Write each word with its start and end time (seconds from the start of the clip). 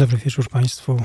Dobry 0.00 0.18
wieczór 0.18 0.48
Państwu. 0.48 1.02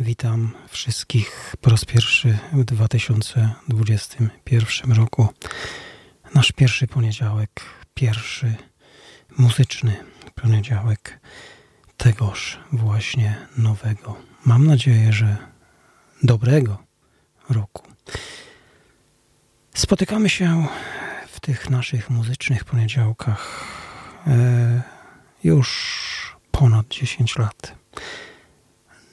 Witam 0.00 0.54
wszystkich 0.68 1.54
po 1.60 1.70
raz 1.70 1.84
pierwszy 1.84 2.38
w 2.52 2.64
2021 2.64 4.92
roku. 4.92 5.28
Nasz 6.34 6.52
pierwszy 6.52 6.86
poniedziałek, 6.86 7.50
pierwszy 7.94 8.54
muzyczny 9.38 9.96
poniedziałek 10.34 11.20
tegoż 11.96 12.60
właśnie 12.72 13.46
nowego. 13.56 14.16
Mam 14.44 14.66
nadzieję, 14.66 15.12
że 15.12 15.36
dobrego 16.22 16.78
roku. 17.48 17.82
Spotykamy 19.74 20.28
się 20.28 20.66
w 21.28 21.40
tych 21.40 21.70
naszych 21.70 22.10
muzycznych 22.10 22.64
poniedziałkach 22.64 23.64
e, 24.26 24.82
już 25.44 26.36
ponad 26.50 26.88
10 26.88 27.38
lat. 27.38 27.79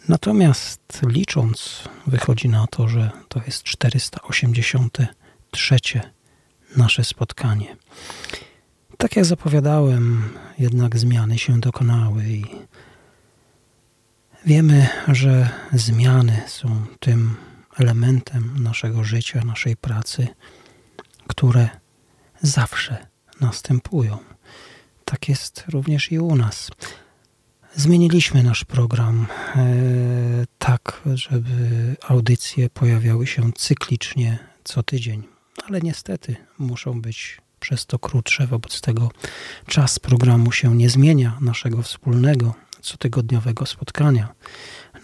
Natomiast 0.08 1.02
licząc, 1.08 1.84
wychodzi 2.08 2.50
na 2.50 2.68
to, 2.68 2.88
że 2.88 3.12
to 3.28 3.42
jest 3.46 3.64
483 3.64 5.80
nasze 6.78 7.04
spotkanie. 7.04 7.78
Tak 8.98 9.16
jak 9.16 9.26
zapowiadałem, 9.26 10.34
jednak 10.60 10.98
zmiany 10.98 11.38
się 11.38 11.60
dokonały 11.60 12.24
i 12.24 12.46
wiemy, 14.46 14.88
że 15.08 15.50
zmiany 15.74 16.42
są 16.48 16.86
tym 17.00 17.36
elementem 17.78 18.64
naszego 18.64 19.04
życia, 19.04 19.42
naszej 19.46 19.78
pracy, 19.78 20.28
które 21.28 21.70
zawsze 22.42 23.08
następują. 23.42 24.18
Tak 25.06 25.30
jest 25.30 25.64
również 25.68 26.12
i 26.12 26.20
u 26.20 26.36
nas. 26.36 26.70
Zmieniliśmy 27.78 28.44
nasz 28.44 28.64
program 28.64 29.28
e, 29.56 29.66
tak, 30.60 31.02
żeby 31.14 31.96
audycje 32.08 32.70
pojawiały 32.70 33.28
się 33.28 33.54
cyklicznie 33.54 34.40
co 34.64 34.84
tydzień, 34.84 35.24
ale 35.68 35.80
niestety 35.82 36.36
muszą 36.60 37.02
być 37.02 37.42
przez 37.60 37.86
to 37.86 38.00
krótsze. 38.00 38.48
Wobec 38.48 38.82
tego 38.82 39.10
czas 39.68 40.00
programu 40.00 40.52
się 40.52 40.76
nie 40.76 40.90
zmienia, 40.90 41.38
naszego 41.42 41.82
wspólnego 41.82 42.54
cotygodniowego 42.82 43.66
spotkania. 43.66 44.34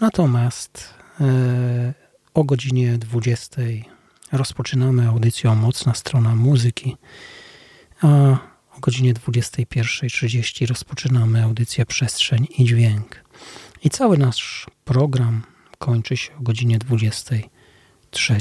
Natomiast 0.00 0.94
e, 1.20 1.94
o 2.34 2.44
godzinie 2.44 2.98
20 2.98 3.62
rozpoczynamy 4.32 5.08
audycję 5.08 5.54
Mocna 5.54 5.94
Strona 5.94 6.34
Muzyki, 6.34 6.96
a 8.02 8.53
o 8.76 8.80
godzinie 8.80 9.14
21.30 9.14 10.66
rozpoczynamy 10.66 11.42
audycję 11.42 11.86
Przestrzeń 11.86 12.46
i 12.58 12.64
Dźwięk. 12.64 13.24
I 13.84 13.90
cały 13.90 14.18
nasz 14.18 14.66
program 14.84 15.42
kończy 15.78 16.16
się 16.16 16.36
o 16.36 16.42
godzinie 16.42 16.78
23. 16.78 18.40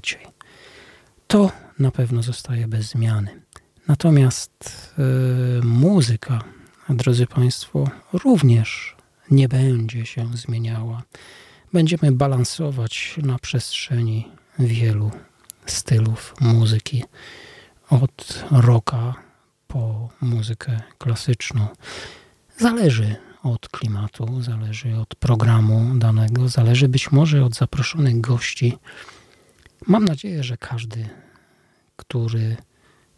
To 1.28 1.52
na 1.80 1.92
pewno 1.92 2.24
zostaje 2.24 2.68
bez 2.68 2.90
zmiany. 2.90 3.42
Natomiast 3.88 4.94
yy, 4.98 5.62
muzyka, 5.64 6.44
drodzy 6.90 7.28
Państwo, 7.28 7.90
również 8.14 8.96
nie 9.32 9.48
będzie 9.48 10.06
się 10.06 10.38
zmieniała. 10.38 11.04
Będziemy 11.74 12.12
balansować 12.12 13.16
na 13.24 13.40
przestrzeni 13.40 14.28
wielu 14.60 15.12
stylów 15.66 16.36
muzyki. 16.42 17.04
Od 17.90 18.46
rocka 18.52 19.16
po 19.74 20.10
muzykę 20.22 20.82
klasyczną. 20.98 21.68
Zależy 22.58 23.16
od 23.44 23.70
klimatu, 23.70 24.42
zależy 24.42 24.98
od 24.98 25.16
programu 25.16 25.96
danego, 25.96 26.50
zależy 26.50 26.88
być 26.90 27.12
może 27.12 27.46
od 27.46 27.56
zaproszonych 27.56 28.22
gości. 28.22 28.78
Mam 29.88 30.06
nadzieję, 30.06 30.44
że 30.44 30.58
każdy, 30.58 31.10
który 31.96 32.58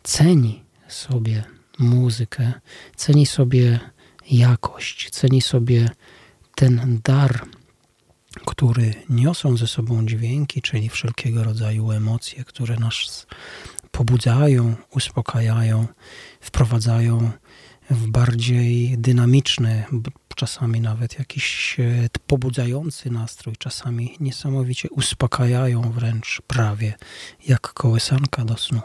ceni 0.04 0.64
sobie 0.88 1.44
muzykę, 1.80 2.54
ceni 2.96 3.26
sobie 3.26 3.80
jakość, 4.32 5.10
ceni 5.10 5.42
sobie 5.42 5.90
ten 6.56 7.00
dar, 7.04 7.46
który 8.46 8.94
niosą 9.10 9.58
ze 9.58 9.68
sobą 9.68 10.06
dźwięki, 10.06 10.62
czyli 10.62 10.90
wszelkiego 10.90 11.44
rodzaju 11.44 11.92
emocje, 11.92 12.44
które 12.44 12.76
nas 12.76 13.28
pobudzają, 13.96 14.76
uspokajają, 14.92 15.88
wprowadzają 16.42 17.32
w 17.90 18.08
bardziej 18.08 18.98
dynamiczny, 18.98 19.84
czasami 20.36 20.82
nawet 20.82 21.20
jakiś 21.20 21.78
e, 21.80 22.10
pobudzający 22.28 23.12
nastrój, 23.12 23.56
czasami 23.56 24.18
niesamowicie 24.20 24.90
uspokajają 24.90 25.82
wręcz 25.92 26.42
prawie 26.48 26.94
jak 27.48 27.62
kołysanka 27.62 28.46
do 28.46 28.58
snu. 28.58 28.82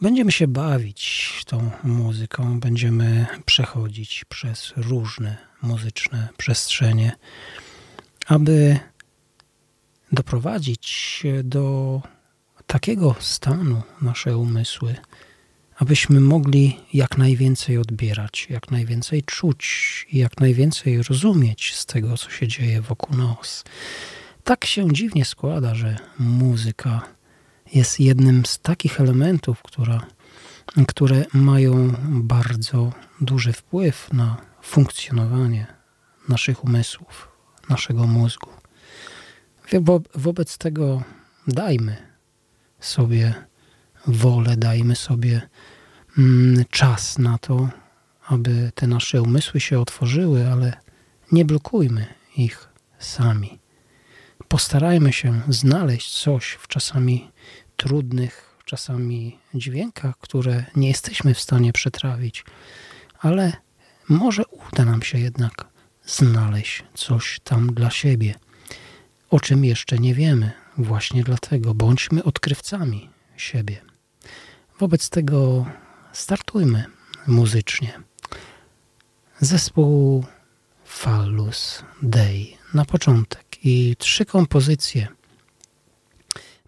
Będziemy 0.00 0.32
się 0.32 0.48
bawić 0.48 1.32
tą 1.46 1.70
muzyką, 1.84 2.60
będziemy 2.60 3.26
przechodzić 3.44 4.24
przez 4.28 4.72
różne 4.76 5.36
muzyczne 5.62 6.28
przestrzenie, 6.36 7.12
aby 8.26 8.78
doprowadzić 10.12 11.22
do 11.44 12.02
takiego 12.68 13.14
stanu 13.20 13.82
nasze 14.02 14.36
umysły, 14.38 14.94
abyśmy 15.76 16.20
mogli 16.20 16.80
jak 16.92 17.18
najwięcej 17.18 17.78
odbierać, 17.78 18.46
jak 18.50 18.70
najwięcej 18.70 19.22
czuć 19.22 20.06
i 20.12 20.18
jak 20.18 20.40
najwięcej 20.40 21.02
rozumieć 21.02 21.74
z 21.74 21.86
tego, 21.86 22.16
co 22.16 22.30
się 22.30 22.48
dzieje 22.48 22.80
wokół 22.80 23.16
nas. 23.16 23.64
Tak 24.44 24.64
się 24.64 24.92
dziwnie 24.92 25.24
składa, 25.24 25.74
że 25.74 25.96
muzyka 26.18 27.02
jest 27.74 28.00
jednym 28.00 28.46
z 28.46 28.58
takich 28.58 29.00
elementów, 29.00 29.62
która, 29.62 30.06
które 30.88 31.24
mają 31.32 31.92
bardzo 32.08 32.92
duży 33.20 33.52
wpływ 33.52 34.12
na 34.12 34.36
funkcjonowanie 34.62 35.66
naszych 36.28 36.64
umysłów, 36.64 37.28
naszego 37.68 38.06
mózgu. 38.06 38.50
Wo 39.80 40.00
wobec 40.14 40.58
tego 40.58 41.02
dajmy 41.46 42.07
sobie 42.80 43.34
wolę, 44.06 44.56
dajmy 44.56 44.96
sobie 44.96 45.48
mm, 46.18 46.64
czas 46.70 47.18
na 47.18 47.38
to, 47.38 47.68
aby 48.26 48.72
te 48.74 48.86
nasze 48.86 49.22
umysły 49.22 49.60
się 49.60 49.80
otworzyły, 49.80 50.48
ale 50.52 50.72
nie 51.32 51.44
blokujmy 51.44 52.06
ich 52.36 52.68
sami. 52.98 53.58
Postarajmy 54.48 55.12
się 55.12 55.40
znaleźć 55.48 56.22
coś 56.22 56.50
w 56.50 56.68
czasami 56.68 57.30
trudnych, 57.76 58.58
czasami 58.64 59.38
dźwiękach, 59.54 60.18
które 60.18 60.64
nie 60.76 60.88
jesteśmy 60.88 61.34
w 61.34 61.40
stanie 61.40 61.72
przetrawić, 61.72 62.44
ale 63.18 63.52
może 64.08 64.42
uda 64.46 64.84
nam 64.84 65.02
się 65.02 65.18
jednak 65.18 65.64
znaleźć 66.06 66.84
coś 66.94 67.40
tam 67.44 67.74
dla 67.74 67.90
siebie, 67.90 68.34
o 69.30 69.40
czym 69.40 69.64
jeszcze 69.64 69.98
nie 69.98 70.14
wiemy. 70.14 70.52
Właśnie 70.78 71.24
dlatego 71.24 71.74
bądźmy 71.74 72.24
odkrywcami 72.24 73.10
siebie. 73.36 73.80
Wobec 74.78 75.10
tego 75.10 75.66
startujmy 76.12 76.84
muzycznie. 77.26 78.00
Zespół 79.40 80.24
Fallus 80.84 81.82
Day 82.02 82.46
na 82.74 82.84
początek 82.84 83.44
i 83.64 83.96
trzy 83.98 84.24
kompozycje. 84.24 85.08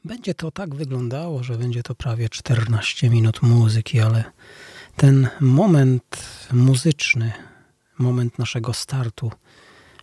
Będzie 0.04 0.34
to 0.34 0.50
tak 0.50 0.74
wyglądało, 0.74 1.42
że 1.42 1.58
będzie 1.58 1.82
to 1.82 1.94
prawie 1.94 2.28
14 2.28 3.10
minut 3.10 3.42
muzyki, 3.42 4.00
ale 4.00 4.24
ten 4.96 5.28
moment 5.40 6.28
muzyczny, 6.52 7.32
moment 7.98 8.38
naszego 8.38 8.74
startu 8.74 9.32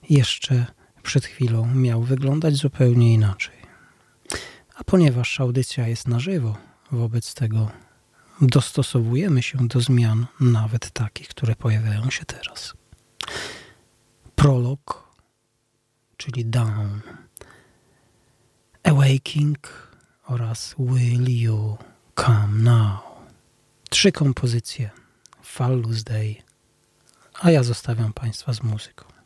jeszcze 0.10 0.66
przed 1.04 1.26
chwilą 1.26 1.76
miał 1.76 2.04
wyglądać 2.04 2.56
zupełnie 2.56 3.14
inaczej. 3.14 3.57
A 4.78 4.84
ponieważ 4.84 5.40
audycja 5.40 5.88
jest 5.88 6.08
na 6.08 6.20
żywo, 6.20 6.58
wobec 6.92 7.34
tego 7.34 7.72
dostosowujemy 8.42 9.44
się 9.44 9.68
do 9.68 9.82
zmian, 9.82 10.26
nawet 10.40 10.92
takich, 10.92 11.28
które 11.28 11.56
pojawiają 11.56 12.10
się 12.10 12.26
teraz. 12.26 12.74
Prolog, 14.36 15.12
czyli 16.18 16.46
Down, 16.46 17.02
Awaking 18.84 19.92
oraz 20.26 20.76
Will 20.80 21.42
You 21.42 21.78
Come 22.16 22.48
Now. 22.52 23.00
Trzy 23.90 24.12
kompozycje 24.12 24.90
Fallus 25.44 26.04
Day, 26.04 26.36
a 27.34 27.52
ja 27.52 27.64
zostawiam 27.64 28.14
Państwa 28.14 28.54
z 28.54 28.64
muzyką. 28.64 29.17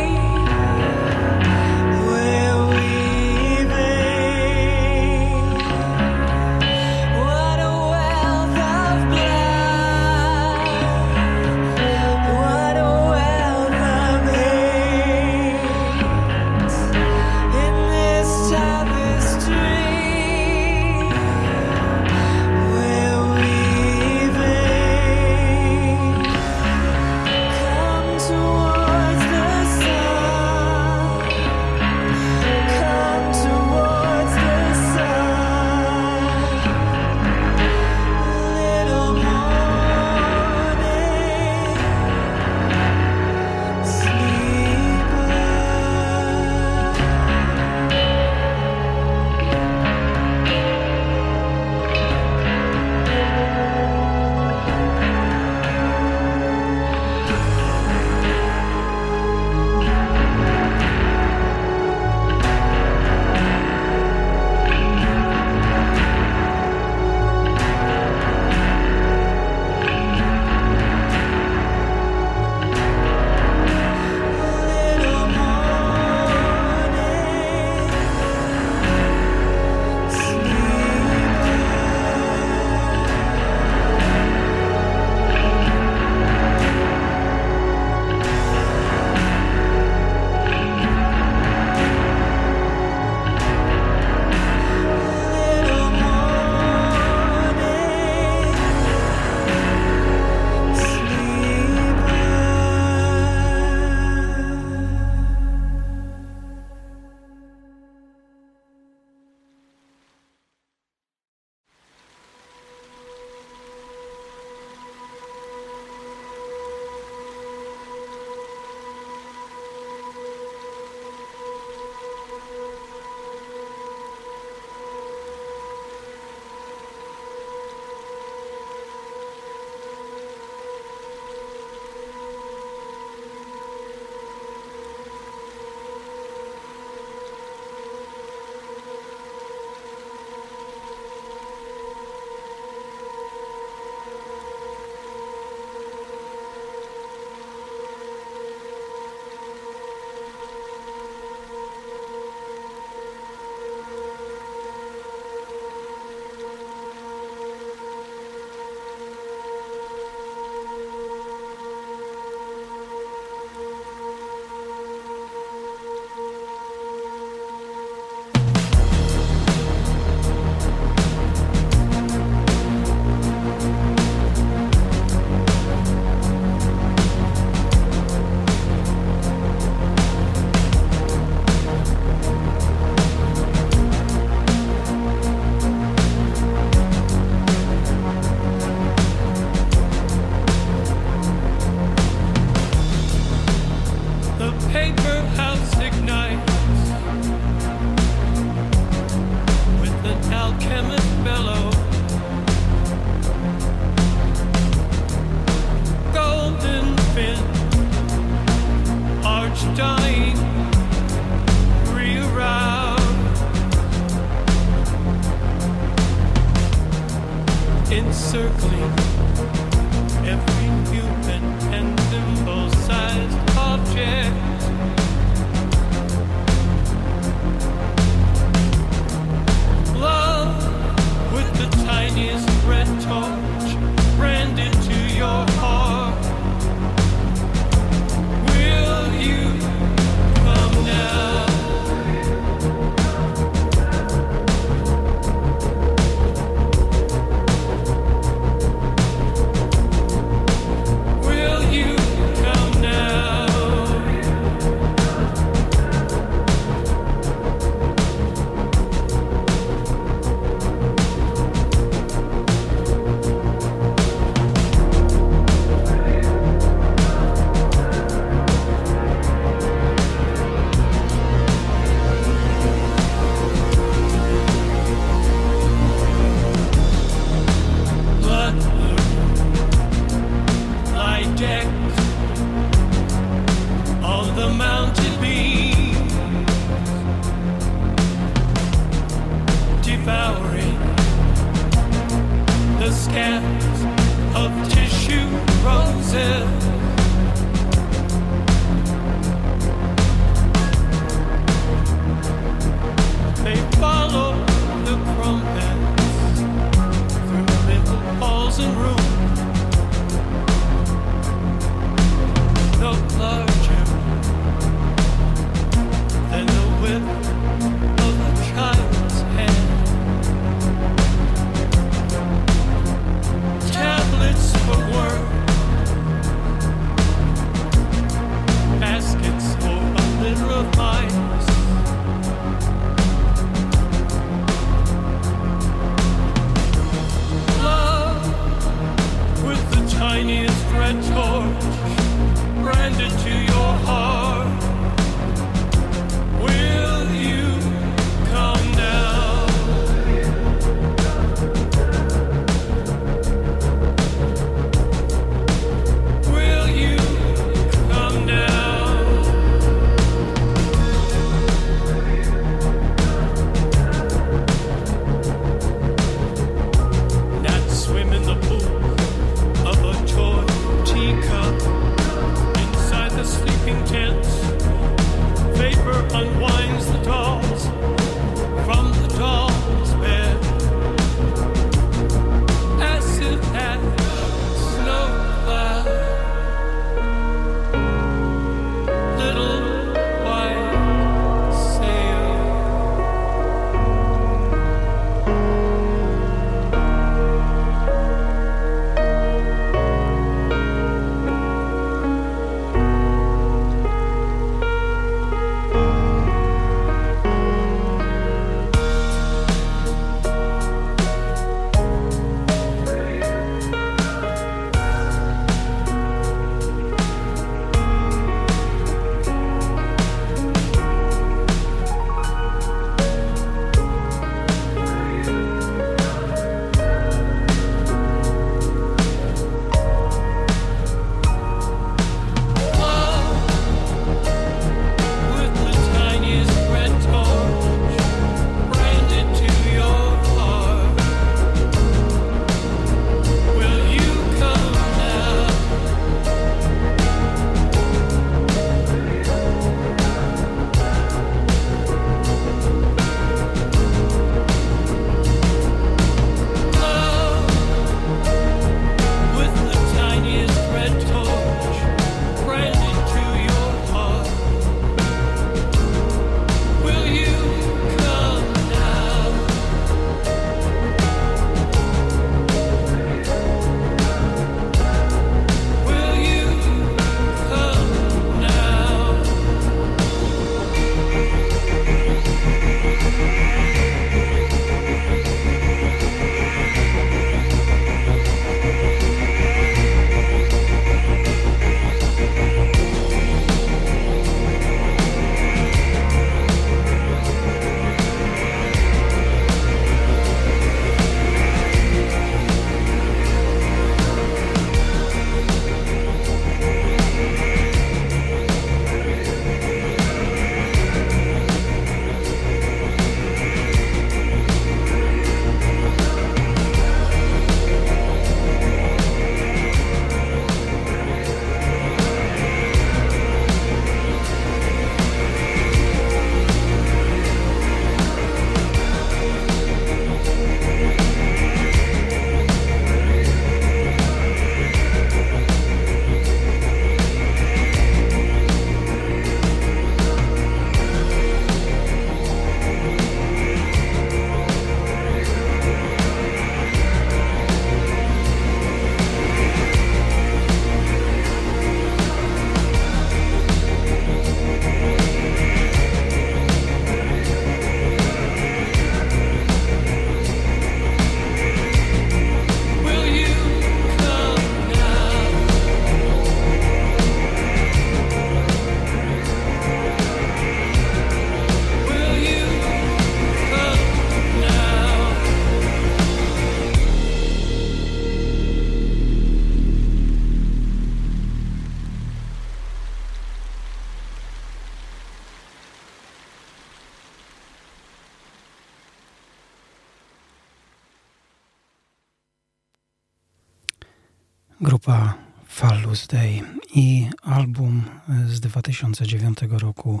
I 596.74 597.10
album 597.22 597.84
z 598.26 598.40
2009 598.40 599.38
roku 599.50 600.00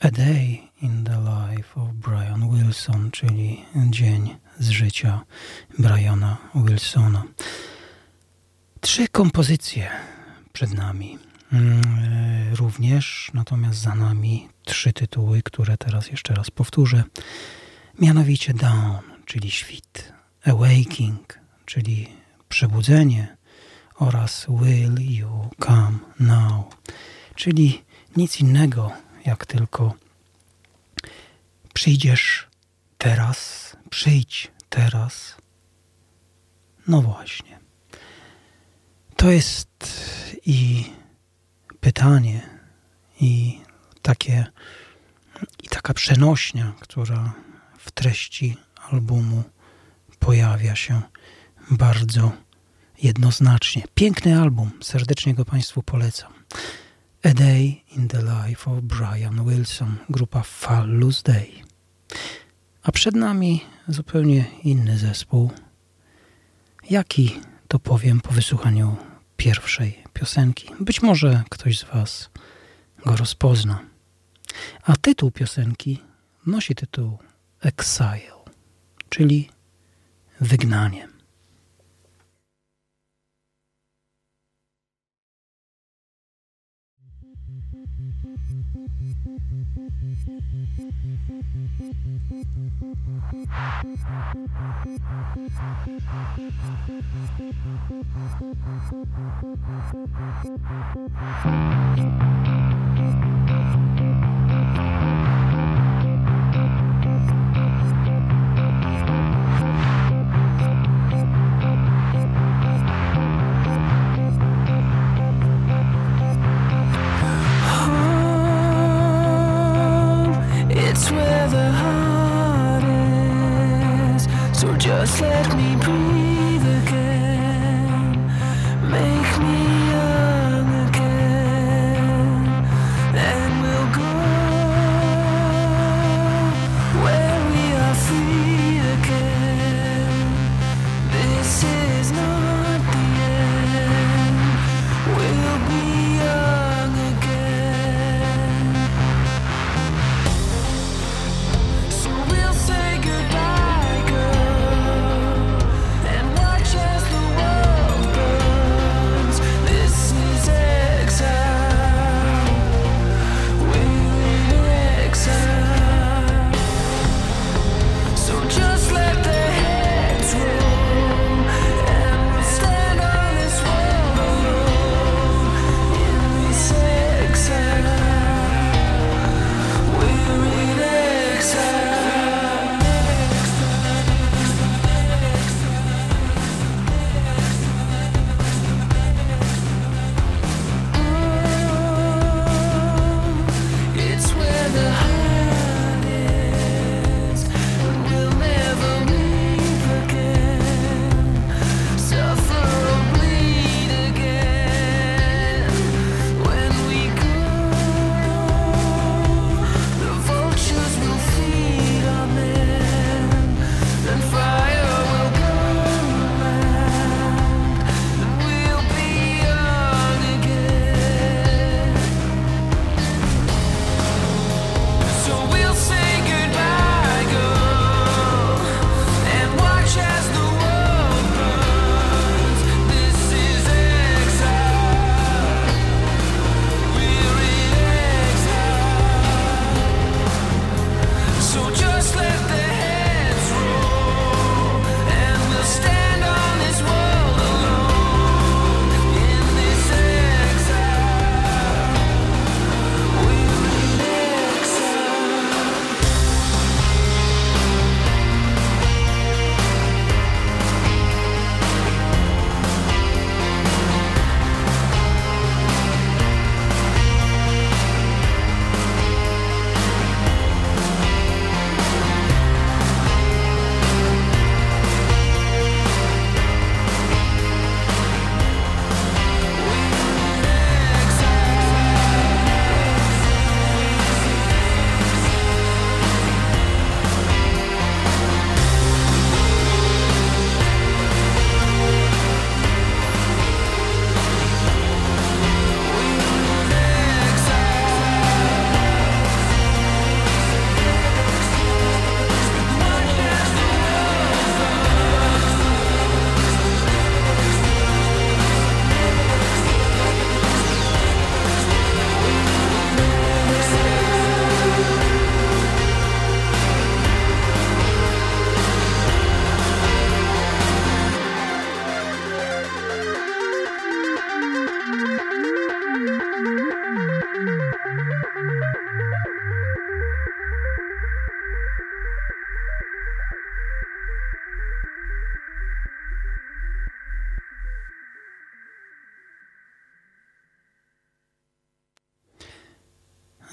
A 0.00 0.10
Day 0.10 0.60
in 0.82 1.04
the 1.04 1.18
Life 1.20 1.80
of 1.80 1.88
Brian 1.92 2.50
Wilson, 2.50 3.10
czyli 3.10 3.64
Dzień 3.90 4.36
z 4.58 4.68
życia 4.68 5.24
Briana 5.78 6.36
Wilsona. 6.54 7.24
Trzy 8.80 9.08
kompozycje 9.08 9.90
przed 10.52 10.74
nami. 10.74 11.18
Mm, 11.52 11.82
również, 12.54 13.30
natomiast 13.34 13.80
za 13.80 13.94
nami 13.94 14.48
trzy 14.64 14.92
tytuły, 14.92 15.42
które 15.42 15.76
teraz 15.76 16.10
jeszcze 16.10 16.34
raz 16.34 16.50
powtórzę. 16.50 17.04
Mianowicie 17.98 18.54
Dawn, 18.54 19.04
czyli 19.24 19.50
świt, 19.50 20.12
Awaking, 20.44 21.38
czyli 21.64 22.08
przebudzenie 22.48 23.36
oraz 24.02 24.46
Will 24.48 25.00
You 25.00 25.50
Come 25.60 25.98
Now, 26.20 26.64
czyli 27.34 27.84
nic 28.16 28.40
innego 28.40 28.92
jak 29.24 29.46
tylko 29.46 29.94
przyjdziesz 31.74 32.46
teraz, 32.98 33.76
przyjdź 33.90 34.50
teraz. 34.68 35.36
No 36.86 37.02
właśnie. 37.02 37.58
To 39.16 39.30
jest 39.30 39.70
i 40.46 40.84
pytanie, 41.80 42.50
i 43.20 43.60
takie, 44.02 44.46
i 45.62 45.68
taka 45.68 45.94
przenośnia, 45.94 46.72
która 46.80 47.32
w 47.78 47.90
treści 47.90 48.56
albumu 48.90 49.42
pojawia 50.18 50.76
się 50.76 51.02
bardzo 51.70 52.32
jednoznacznie. 53.02 53.82
Piękny 53.94 54.40
album, 54.40 54.70
serdecznie 54.82 55.34
go 55.34 55.44
Państwu 55.44 55.82
polecam. 55.82 56.32
A 57.24 57.28
Day 57.34 57.82
in 57.96 58.08
the 58.08 58.18
Life 58.18 58.70
of 58.70 58.80
Brian 58.80 59.44
Wilson, 59.48 59.96
grupa 60.10 60.42
Fallus 60.42 61.22
Day. 61.22 61.52
A 62.82 62.92
przed 62.92 63.14
nami 63.14 63.64
zupełnie 63.88 64.44
inny 64.64 64.98
zespół. 64.98 65.50
Jaki 66.90 67.40
to 67.68 67.78
powiem 67.78 68.20
po 68.20 68.32
wysłuchaniu 68.32 68.96
pierwszej 69.36 70.02
piosenki. 70.12 70.68
Być 70.80 71.02
może 71.02 71.42
ktoś 71.50 71.78
z 71.78 71.84
Was 71.84 72.30
go 73.06 73.16
rozpozna. 73.16 73.80
A 74.82 74.96
tytuł 74.96 75.30
piosenki 75.30 75.98
nosi 76.46 76.74
tytuł 76.74 77.18
Exile, 77.60 78.32
czyli 79.08 79.48
wygnanie. 80.40 81.11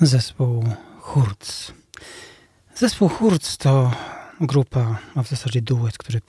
Zespół 0.02 0.64
Hurz. 1.00 1.72
Zespół 2.76 3.10
Hurz 3.10 3.58
to 3.58 3.92
grupa, 4.42 5.00
a 5.16 5.24
w 5.24 5.30
zasadzie 5.30 5.62
duet, 5.62 5.98
który 5.98 6.22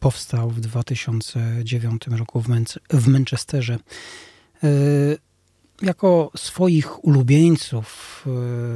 powstał 0.00 0.50
w 0.50 0.60
2009 0.60 2.06
roku 2.06 2.40
w, 2.40 2.48
w 2.90 3.08
Manchesterze. 3.08 3.78
Y, 4.64 5.18
jako 5.82 6.30
swoich 6.36 7.04
ulubieńców 7.04 8.24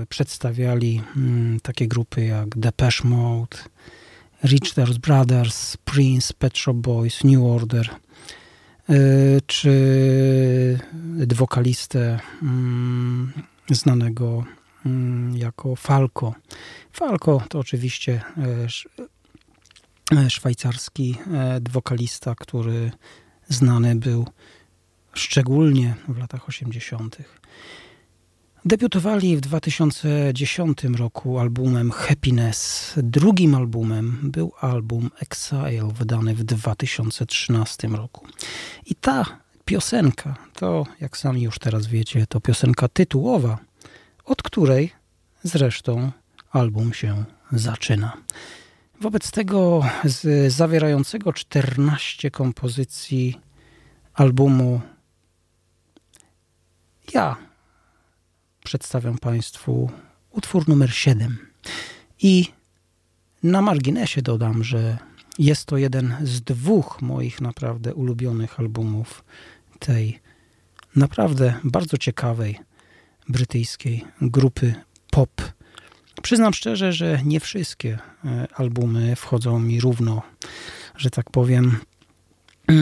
y, 0.03 0.07
przedstawiali 0.07 1.03
mm, 1.17 1.61
takie 1.61 1.89
grupy 1.89 2.25
jak 2.25 2.59
Depeche 2.59 3.09
Mode, 3.09 3.57
Richter's 4.45 4.99
Brothers, 4.99 5.77
Prince, 5.77 6.33
Pet 6.33 6.59
Shop 6.59 6.75
Boys, 6.75 7.25
New 7.25 7.43
Order, 7.43 7.91
y, 8.91 9.41
czy 9.47 10.79
wokalistę 11.35 12.21
mm, 12.43 13.33
znanego 13.71 14.45
mm, 14.87 15.37
jako 15.37 15.77
Falco. 15.77 16.35
Falco 16.93 17.43
to 17.49 17.59
oczywiście 17.59 18.23
e, 18.37 20.17
e, 20.17 20.31
szwajcarski 20.31 21.17
e, 21.33 21.61
wokalista, 21.71 22.35
który 22.35 22.91
znany 23.49 23.95
był 23.95 24.27
szczególnie 25.15 25.95
w 26.09 26.19
latach 26.19 26.49
80. 26.49 27.17
Debiutowali 28.65 29.37
w 29.37 29.41
2010 29.41 30.85
roku 30.85 31.39
albumem 31.39 31.91
Happiness. 31.91 32.93
Drugim 32.97 33.55
albumem 33.55 34.19
był 34.23 34.53
album 34.61 35.11
Exile, 35.21 35.93
wydany 35.95 36.35
w 36.35 36.45
2013 36.45 37.89
roku. 37.89 38.27
I 38.87 38.95
ta 38.95 39.25
piosenka, 39.69 40.37
to 40.55 40.87
jak 41.01 41.17
sami 41.17 41.43
już 41.43 41.59
teraz 41.59 41.87
wiecie, 41.87 42.27
to 42.27 42.41
piosenka 42.41 42.89
tytułowa, 42.89 43.59
od 44.25 44.43
której 44.43 44.93
zresztą 45.43 46.13
album 46.51 46.95
się 46.95 47.25
zaczyna. 47.53 48.17
Wobec 49.01 49.31
tego 49.31 49.85
z 50.05 50.53
zawierającego 50.53 51.33
14 51.33 52.31
kompozycji 52.31 53.41
albumu 54.15 54.81
ja 57.15 57.37
przedstawiam 58.65 59.19
Państwu 59.19 59.91
utwór 60.31 60.69
numer 60.69 60.95
7. 60.95 61.39
I 62.23 62.47
na 63.43 63.63
marginesie 63.63 64.23
dodam, 64.23 64.65
że 64.65 64.99
jest 65.39 65.65
to 65.65 65.77
jeden 65.77 66.17
z 66.23 66.41
dwóch 66.41 67.03
moich 67.03 67.41
naprawdę 67.41 67.95
ulubionych 67.95 68.61
albumów 68.61 69.25
tej 69.79 70.19
naprawdę 70.97 71.55
bardzo 71.65 71.99
ciekawej 71.99 72.59
brytyjskiej 73.29 74.05
grupy 74.21 74.75
pop. 75.11 75.31
Przyznam 76.23 76.55
szczerze, 76.55 76.93
że 76.93 77.21
nie 77.25 77.41
wszystkie 77.41 77.99
e, 78.25 78.47
albumy 78.55 79.17
wchodzą 79.17 79.59
mi 79.59 79.81
równo, 79.81 80.23
że 80.97 81.11
tak 81.11 81.31
powiem, 81.31 81.79
e, 82.71 82.75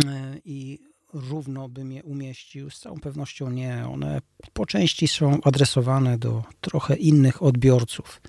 i 0.44 0.78
równo 1.12 1.68
bym 1.68 1.92
je 1.92 2.02
umieścił. 2.02 2.70
Z 2.70 2.80
całą 2.80 3.00
pewnością 3.00 3.50
nie. 3.50 3.87
One 3.88 4.20
po 4.52 4.66
części 4.66 5.09
są 5.09 5.40
adresowane 5.44 6.18
do 6.18 6.44
trochę 6.61 6.96
innych 6.96 7.42
odbiorców, 7.42 8.20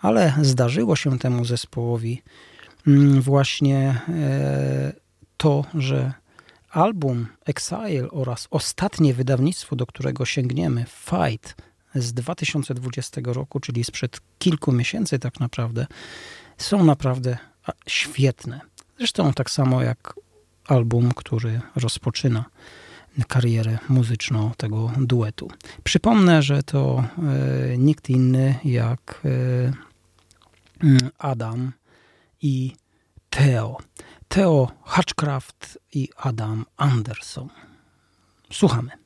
ale 0.00 0.34
zdarzyło 0.42 0.96
się 0.96 1.18
temu 1.18 1.44
zespołowi 1.44 2.22
mm, 2.86 3.20
właśnie 3.22 4.00
e, 4.08 4.92
to, 5.36 5.64
że 5.74 6.12
album 6.76 7.26
Exile 7.44 8.10
oraz 8.10 8.48
ostatnie 8.50 9.14
wydawnictwo, 9.14 9.76
do 9.76 9.86
którego 9.86 10.24
sięgniemy, 10.24 10.84
Fight 10.88 11.54
z 11.94 12.12
2020 12.12 13.20
roku, 13.24 13.60
czyli 13.60 13.84
sprzed 13.84 14.20
kilku 14.38 14.72
miesięcy 14.72 15.18
tak 15.18 15.40
naprawdę, 15.40 15.86
są 16.58 16.84
naprawdę 16.84 17.38
świetne. 17.86 18.60
Zresztą 18.98 19.32
tak 19.32 19.50
samo 19.50 19.82
jak 19.82 20.14
album, 20.68 21.12
który 21.16 21.60
rozpoczyna 21.76 22.44
karierę 23.28 23.78
muzyczną 23.88 24.50
tego 24.56 24.92
duetu. 24.96 25.48
Przypomnę, 25.84 26.42
że 26.42 26.62
to 26.62 27.04
e, 27.72 27.78
nikt 27.78 28.10
inny 28.10 28.54
jak 28.64 29.22
e, 29.24 31.08
Adam 31.18 31.72
i 32.42 32.72
Theo. 33.30 33.78
Theo 34.34 34.68
Hatchcraft 34.84 35.78
i 35.92 36.08
Adam 36.16 36.66
Anderson. 36.76 37.50
Słuchamy. 38.52 39.03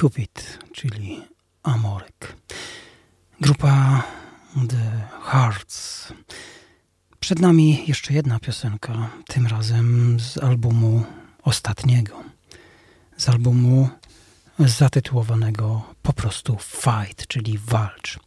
Cupid, 0.00 0.58
czyli 0.72 1.22
Amorek. 1.62 2.36
Grupa 3.40 4.02
The 4.68 5.08
Hearts. 5.22 6.12
Przed 7.20 7.38
nami 7.38 7.84
jeszcze 7.86 8.14
jedna 8.14 8.38
piosenka, 8.38 9.10
tym 9.26 9.46
razem 9.46 10.20
z 10.20 10.38
albumu 10.38 11.04
ostatniego. 11.42 12.24
Z 13.16 13.28
albumu 13.28 13.88
zatytułowanego 14.58 15.82
po 16.02 16.12
prostu 16.12 16.56
Fight, 16.60 17.26
czyli 17.26 17.58
Walcz. 17.58 18.18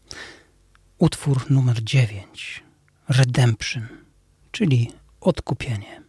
Utwór 0.97 1.51
numer 1.51 1.84
9, 1.84 2.63
Redemption, 3.10 3.88
czyli 4.51 4.91
odkupienie. 5.21 6.09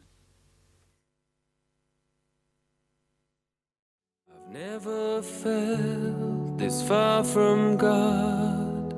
Never 4.52 5.22
felt 5.22 6.58
this 6.58 6.82
far 6.82 7.22
from 7.22 7.76
God. 7.76 8.92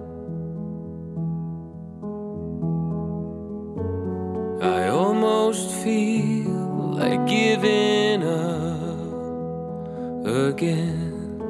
I 4.62 4.88
almost 4.88 5.70
feel 5.84 6.94
like 6.94 7.26
giving 7.26 8.22
up 8.22 9.04
again. 10.26 11.42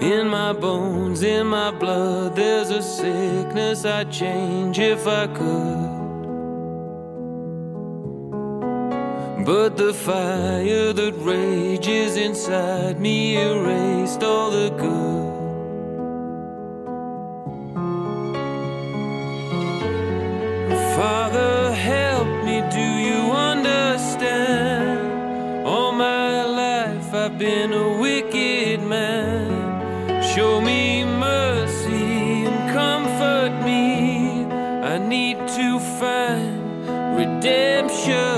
In 0.00 0.28
my 0.28 0.54
bones, 0.54 1.22
in 1.22 1.48
my 1.48 1.70
blood, 1.70 2.34
there's 2.34 2.70
a 2.70 2.80
sickness 2.82 3.84
I'd 3.84 4.10
change 4.10 4.78
if 4.78 5.06
I 5.06 5.26
could. 5.26 5.97
But 9.48 9.78
the 9.78 9.94
fire 9.94 10.92
that 10.92 11.14
rages 11.16 12.16
inside 12.18 13.00
me 13.00 13.38
erased 13.38 14.22
all 14.22 14.50
the 14.50 14.68
good. 14.68 15.38
Father, 20.98 21.72
help 21.72 22.28
me, 22.44 22.60
do 22.70 22.88
you 23.08 23.32
understand? 23.32 25.00
All 25.66 25.92
my 25.92 26.44
life 26.44 27.14
I've 27.14 27.38
been 27.38 27.72
a 27.72 27.98
wicked 27.98 28.82
man. 28.82 30.22
Show 30.22 30.60
me 30.60 31.04
mercy 31.04 32.44
and 32.48 32.70
comfort 32.70 33.64
me. 33.64 34.44
I 34.92 34.98
need 34.98 35.38
to 35.56 35.80
find 35.98 37.16
redemption. 37.16 38.37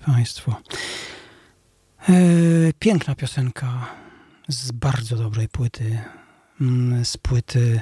Drodzy 0.00 0.16
Państwo. 0.16 0.56
E, 2.08 2.12
piękna 2.78 3.14
piosenka 3.14 3.86
z 4.48 4.72
bardzo 4.72 5.16
dobrej 5.16 5.48
płyty 5.48 5.98
mm, 6.60 7.04
z 7.04 7.16
płyty 7.16 7.80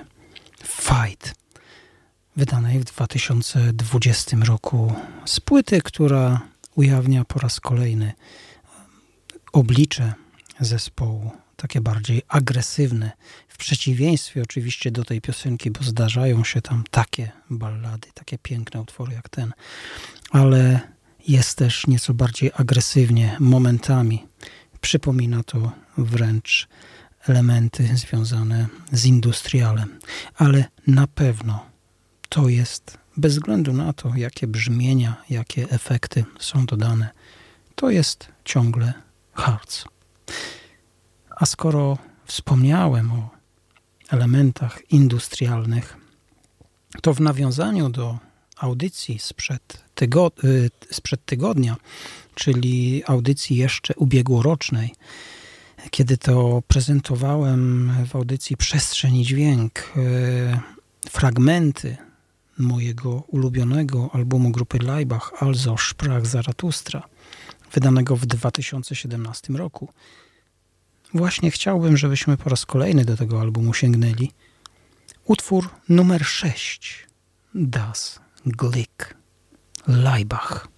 Fight, 0.65 1.35
wydanej 2.37 2.79
w 2.79 2.85
2020 2.85 4.37
roku. 4.37 4.95
Z 5.25 5.41
płyty, 5.41 5.83
która 5.83 6.41
ujawnia 6.75 7.25
po 7.25 7.39
raz 7.39 7.61
kolejny 7.61 8.13
oblicze 9.53 10.15
zespołu, 10.61 11.31
takie 11.57 11.81
bardziej 11.81 12.23
agresywne, 12.29 13.13
w 13.49 13.57
przeciwieństwie 13.57 14.43
oczywiście 14.43 14.91
do 14.91 15.05
tej 15.05 15.21
piosenki, 15.21 15.71
bo 15.71 15.83
zdarzają 15.83 16.45
się 16.45 16.63
tam 16.63 16.85
takie 16.91 17.33
ballady, 17.51 18.09
takie 18.15 18.39
piękne 18.39 18.81
utwory 18.81 19.13
jak 19.13 19.29
ten, 19.29 19.53
ale 20.31 20.81
jest 21.29 21.59
też 21.59 21.87
nieco 21.87 22.15
bardziej 22.15 22.51
agresywnie 22.55 23.37
momentami. 23.41 24.27
Przypomina 24.81 25.43
to 25.43 25.73
wręcz 25.99 26.69
elementy 27.27 27.97
związane 27.97 28.67
z 28.93 29.07
industrialem, 29.07 29.99
ale 30.37 30.65
na 30.87 31.07
pewno 31.07 31.67
to 32.29 32.49
jest, 32.49 32.99
bez 33.17 33.33
względu 33.33 33.73
na 33.73 33.93
to, 33.93 34.13
jakie 34.17 34.47
brzmienia, 34.47 35.17
jakie 35.31 35.71
efekty 35.71 36.25
są 36.39 36.67
dodane, 36.67 37.11
to 37.75 37.91
jest 37.91 38.29
ciągle 38.45 38.93
Hearts. 39.35 39.85
A 41.37 41.47
skoro 41.47 41.99
wspomniałem 42.25 43.13
o 43.13 43.31
elementach 44.11 44.93
industrialnych, 44.93 45.97
to 47.03 47.15
w 47.15 47.21
nawiązaniu 47.21 47.89
do 47.89 48.19
audycji 48.61 49.19
sprzed, 49.19 49.85
y, 50.45 50.71
sprzed 50.91 51.25
tygodnia, 51.25 51.77
czyli 52.35 53.03
audycji 53.07 53.57
jeszcze 53.57 53.95
ubiegłorocznej, 53.95 54.95
kiedy 55.91 56.17
to 56.17 56.63
prezentowałem 56.69 57.93
w 58.07 58.17
audycji 58.17 58.57
Przestrzeń 58.57 59.17
i 59.17 59.25
Dźwięk 59.25 59.79
y, 59.97 61.11
fragmenty 61.11 61.97
mojego 62.59 63.11
ulubionego 63.11 64.11
albumu 64.13 64.51
grupy 64.51 64.79
Leibach 64.79 65.33
Also 65.41 65.77
Sprach 65.79 66.27
Zaratustra, 66.27 67.03
wydanego 67.73 68.17
w 68.17 68.27
2017 68.27 69.53
roku. 69.53 69.89
Właśnie 71.15 71.51
chciałbym, 71.51 71.97
żebyśmy 71.97 72.37
po 72.37 72.51
raz 72.51 72.67
kolejny 72.67 73.05
do 73.05 73.17
tego 73.17 73.41
albumu 73.41 73.75
sięgnęli. 73.75 74.33
Utwór 75.25 75.71
numer 75.89 76.25
6 76.25 77.07
Das 77.55 78.21
Glick 78.45 79.17
Leibach. 79.87 80.69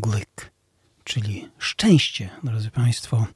Glück, 0.00 0.50
czyli 1.04 1.48
szczęście, 1.58 2.30
drodzy 2.42 2.70
Państwo, 2.70 3.26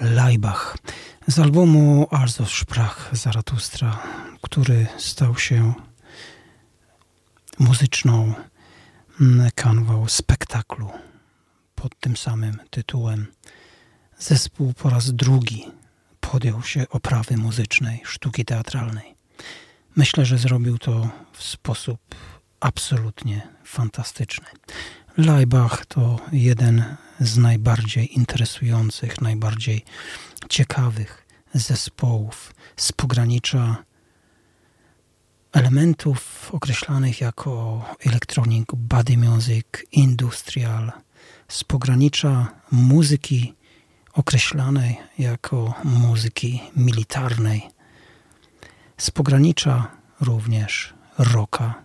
Leibach 0.00 0.78
z 1.26 1.38
albumu 1.38 2.06
Also 2.10 2.46
Sprach 2.46 3.10
Zaratustra, 3.12 4.02
który 4.42 4.86
stał 4.98 5.38
się 5.38 5.74
muzyczną 7.58 8.34
kanwą 9.54 10.08
spektaklu 10.08 10.90
pod 11.74 12.00
tym 12.00 12.16
samym 12.16 12.58
tytułem. 12.70 13.26
Zespół 14.18 14.72
po 14.72 14.90
raz 14.90 15.12
drugi 15.12 15.64
podjął 16.20 16.62
się 16.62 16.88
oprawy 16.88 17.36
muzycznej, 17.36 18.02
sztuki 18.04 18.44
teatralnej. 18.44 19.14
Myślę, 19.96 20.24
że 20.26 20.38
zrobił 20.38 20.78
to 20.78 21.08
w 21.32 21.42
sposób 21.42 22.00
absolutnie 22.60 23.48
fantastyczny. 23.64 24.46
Leibach 25.16 25.86
to 25.86 26.20
jeden 26.32 26.84
z 27.20 27.38
najbardziej 27.38 28.14
interesujących, 28.18 29.20
najbardziej 29.20 29.84
ciekawych 30.48 31.26
zespołów 31.54 32.54
z 32.76 32.92
pogranicza 32.92 33.76
elementów 35.52 36.50
określanych 36.54 37.20
jako 37.20 37.84
electronic 38.06 38.66
body 38.74 39.18
music, 39.18 39.66
industrial, 39.92 40.92
z 41.48 41.64
pogranicza 41.64 42.48
muzyki 42.70 43.54
określanej 44.12 44.96
jako 45.18 45.74
muzyki 45.84 46.62
militarnej, 46.76 47.68
z 48.98 49.10
pogranicza 49.10 49.90
również 50.20 50.94
rocka, 51.18 51.84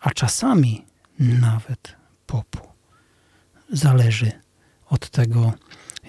a 0.00 0.10
czasami 0.10 0.84
nawet 1.18 1.99
popu. 2.30 2.60
Zależy 3.72 4.32
od 4.86 5.10
tego, 5.10 5.52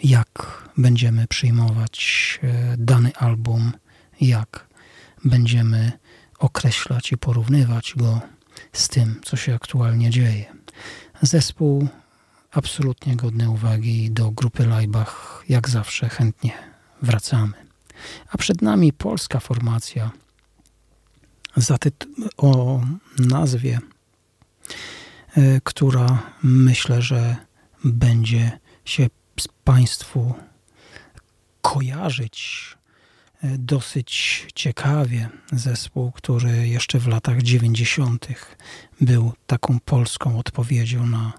jak 0.03 0.31
będziemy 0.77 1.27
przyjmować 1.27 2.39
e, 2.43 2.75
dany 2.77 3.15
album, 3.15 3.71
jak 4.21 4.67
będziemy 5.25 5.91
określać 6.39 7.11
i 7.11 7.17
porównywać 7.17 7.93
go 7.97 8.21
z 8.73 8.87
tym, 8.87 9.21
co 9.25 9.37
się 9.37 9.55
aktualnie 9.55 10.09
dzieje. 10.09 10.45
Zespół 11.21 11.87
absolutnie 12.51 13.15
godny 13.15 13.49
uwagi 13.49 14.11
do 14.11 14.31
grupy 14.31 14.67
Leibach, 14.67 15.43
jak 15.49 15.69
zawsze 15.69 16.09
chętnie 16.09 16.53
wracamy. 17.01 17.53
A 18.31 18.37
przed 18.37 18.61
nami 18.61 18.93
polska 18.93 19.39
formacja 19.39 20.11
o 22.37 22.81
nazwie, 23.19 23.79
która 25.63 26.33
myślę, 26.43 27.01
że 27.01 27.35
będzie 27.83 28.59
się 28.85 29.07
Państwu 29.63 30.33
kojarzyć 31.61 32.67
e, 33.43 33.57
dosyć 33.57 34.47
ciekawie. 34.55 35.29
Zespół, 35.51 36.11
który 36.11 36.67
jeszcze 36.67 36.99
w 36.99 37.07
latach 37.07 37.41
90. 37.41 38.27
był 39.01 39.33
taką 39.47 39.79
polską 39.79 40.39
odpowiedzią 40.39 41.05
na 41.05 41.33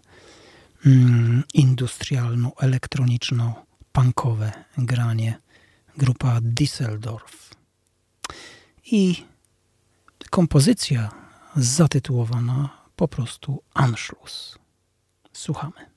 mm, 0.86 1.42
industrialno-elektroniczno-punkowe 1.54 4.52
granie. 4.78 5.38
Grupa 5.96 6.40
Düsseldorf. 6.40 7.54
I 8.84 9.24
kompozycja 10.30 11.10
zatytułowana 11.56 12.81
po 13.02 13.08
prostu 13.08 13.62
Anschluss. 13.74 14.58
Słuchamy. 15.32 15.90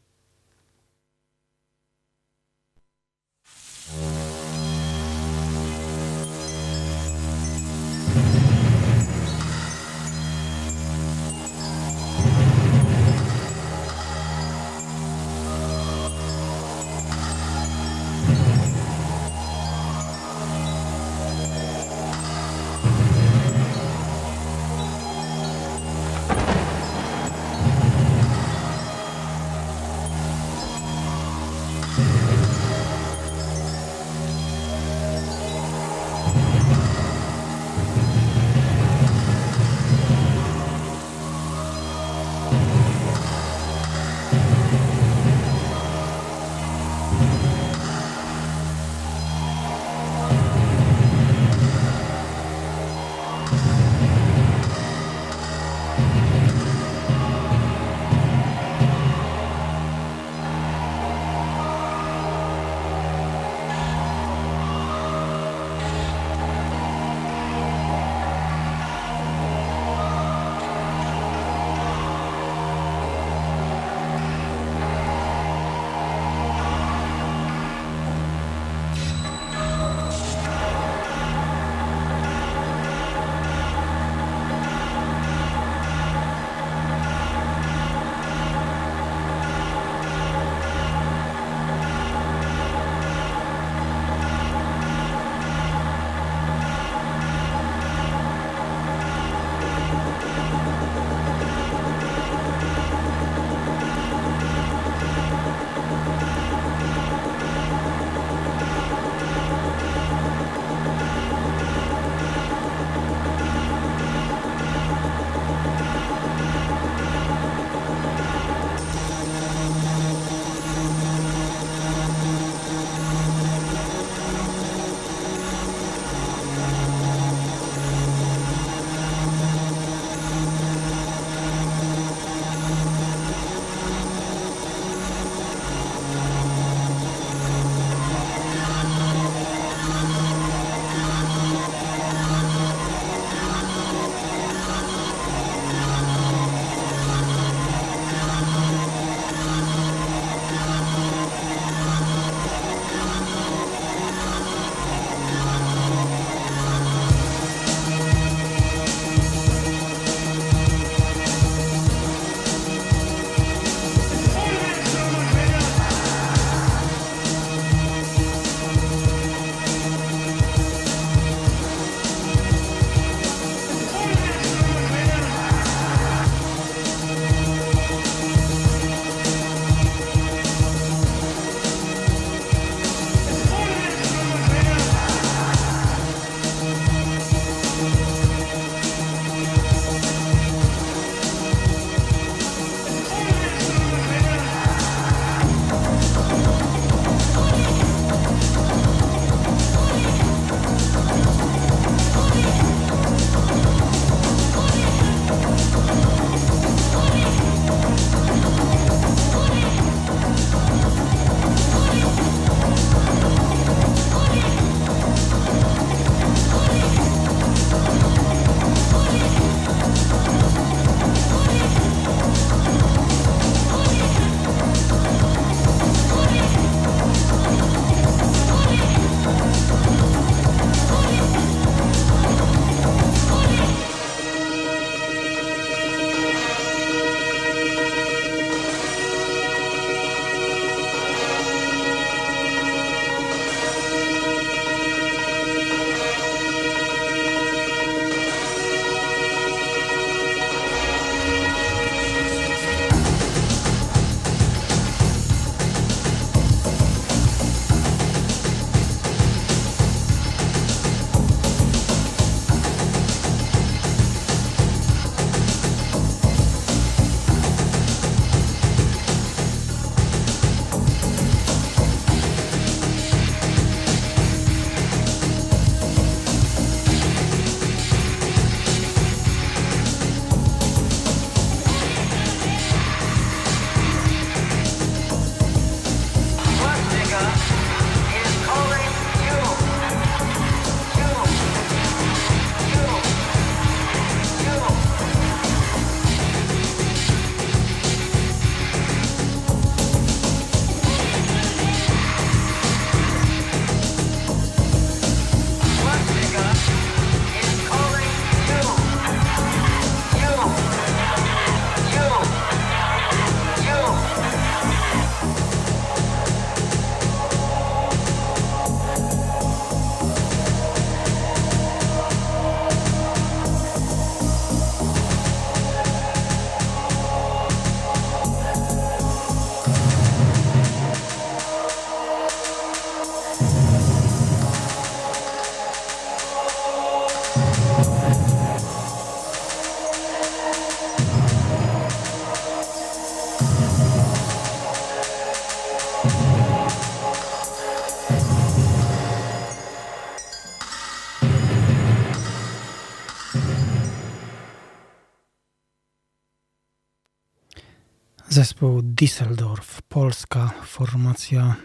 Zespół 358.55 358.81
Düsseldorf, 358.81 359.81
polska 359.89 360.51
formacja 360.65 361.55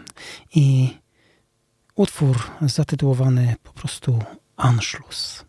i 0.55 0.89
utwór 1.95 2.37
zatytułowany 2.61 3.55
po 3.63 3.73
prostu 3.73 4.19
Anschluss. 4.57 5.45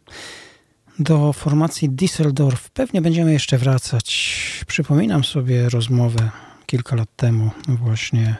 Do 0.98 1.32
formacji 1.32 1.90
Düsseldorf 1.90 2.70
pewnie 2.74 3.02
będziemy 3.02 3.32
jeszcze 3.32 3.58
wracać. 3.58 4.64
Przypominam 4.66 5.24
sobie 5.24 5.68
rozmowę 5.68 6.30
kilka 6.66 6.96
lat 6.96 7.16
temu 7.16 7.50
właśnie 7.68 8.36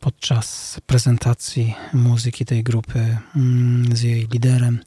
podczas 0.00 0.76
prezentacji 0.86 1.74
muzyki 1.92 2.44
tej 2.44 2.62
grupy 2.62 3.18
mm, 3.36 3.96
z 3.96 4.02
jej 4.02 4.28
liderem 4.32 4.80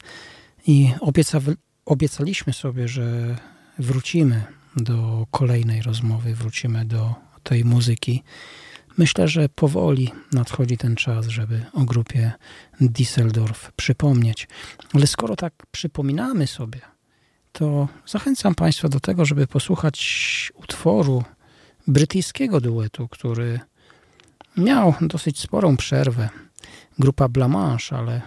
i 0.66 0.92
obieca, 1.00 1.40
obiecaliśmy 1.84 2.52
sobie, 2.52 2.88
że 2.88 3.36
wrócimy 3.78 4.44
do 4.76 5.26
kolejnej 5.30 5.82
rozmowy, 5.82 6.34
wrócimy 6.34 6.84
do 6.84 7.14
tej 7.42 7.64
muzyki. 7.64 8.22
Myślę, 8.98 9.28
że 9.28 9.48
powoli 9.48 10.12
nadchodzi 10.32 10.78
ten 10.78 10.96
czas, 10.96 11.26
żeby 11.26 11.64
o 11.72 11.84
grupie 11.84 12.32
Düsseldorf 12.80 13.72
przypomnieć. 13.76 14.48
Ale 14.94 15.06
skoro 15.06 15.36
tak 15.36 15.54
przypominamy 15.70 16.46
sobie, 16.46 16.80
to 17.52 17.88
zachęcam 18.06 18.54
Państwa 18.54 18.88
do 18.88 19.00
tego, 19.00 19.24
żeby 19.24 19.46
posłuchać 19.46 20.52
utworu 20.54 21.24
brytyjskiego 21.86 22.60
duetu, 22.60 23.08
który 23.08 23.60
miał 24.56 24.94
dosyć 25.00 25.40
sporą 25.40 25.76
przerwę. 25.76 26.28
Grupa 26.98 27.28
Blamage, 27.28 27.96
ale 27.96 28.22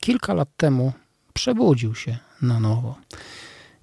kilka 0.00 0.34
lat 0.34 0.48
temu 0.56 0.92
przebudził 1.34 1.94
się 1.94 2.18
na 2.42 2.60
nowo. 2.60 2.98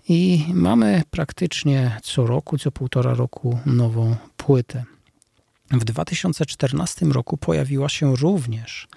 I 0.09 0.45
mamy 0.53 1.01
praktycznie 1.11 1.99
co 2.03 2.27
roku, 2.27 2.57
co 2.57 2.71
półtora 2.71 3.13
roku 3.13 3.59
nową 3.65 4.15
płytę. 4.37 4.83
W 5.71 5.83
2014 5.83 7.05
roku 7.05 7.37
pojawiła 7.37 7.89
się 7.89 8.15
również 8.15 8.87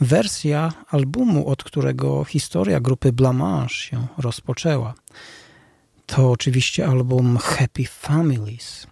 wersja 0.00 0.72
albumu, 0.90 1.48
od 1.48 1.64
którego 1.64 2.24
historia 2.24 2.80
grupy 2.80 3.12
Blamage 3.12 3.74
się 3.74 4.06
rozpoczęła. 4.18 4.94
To 6.06 6.30
oczywiście 6.30 6.86
album 6.86 7.36
Happy 7.36 7.84
Families, 7.84 8.86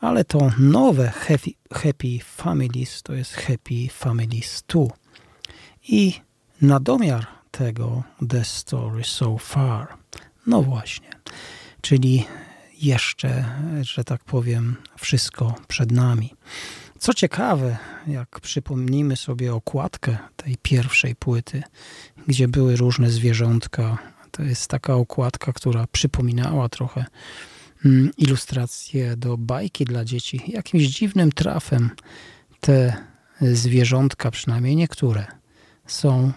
ale 0.00 0.24
to 0.24 0.50
nowe 0.58 1.08
Happy, 1.08 1.50
Happy 1.72 2.18
Families 2.24 3.02
to 3.02 3.12
jest 3.12 3.34
Happy 3.34 3.88
Families 3.90 4.64
2. 4.68 4.86
I 5.88 6.14
na 6.62 6.80
domiar 6.80 7.26
tego 7.50 8.02
The 8.28 8.44
Story 8.44 9.04
So 9.04 9.38
Far. 9.38 9.99
No 10.46 10.62
właśnie, 10.62 11.10
czyli 11.80 12.24
jeszcze, 12.80 13.44
że 13.80 14.04
tak 14.04 14.24
powiem, 14.24 14.76
wszystko 14.98 15.54
przed 15.68 15.92
nami. 15.92 16.34
Co 16.98 17.14
ciekawe, 17.14 17.78
jak 18.06 18.40
przypomnimy 18.40 19.16
sobie 19.16 19.54
okładkę 19.54 20.18
tej 20.36 20.56
pierwszej 20.62 21.14
płyty, 21.14 21.62
gdzie 22.28 22.48
były 22.48 22.76
różne 22.76 23.10
zwierzątka, 23.10 23.98
to 24.30 24.42
jest 24.42 24.70
taka 24.70 24.94
okładka, 24.94 25.52
która 25.52 25.86
przypominała 25.92 26.68
trochę 26.68 27.04
mm, 27.84 28.10
ilustracje 28.16 29.16
do 29.16 29.36
bajki 29.36 29.84
dla 29.84 30.04
dzieci. 30.04 30.42
Jakimś 30.46 30.84
dziwnym 30.84 31.32
trafem 31.32 31.90
te 32.60 32.96
zwierzątka, 33.40 34.30
przynajmniej 34.30 34.76
niektóre, 34.76 35.26
są 35.86 36.32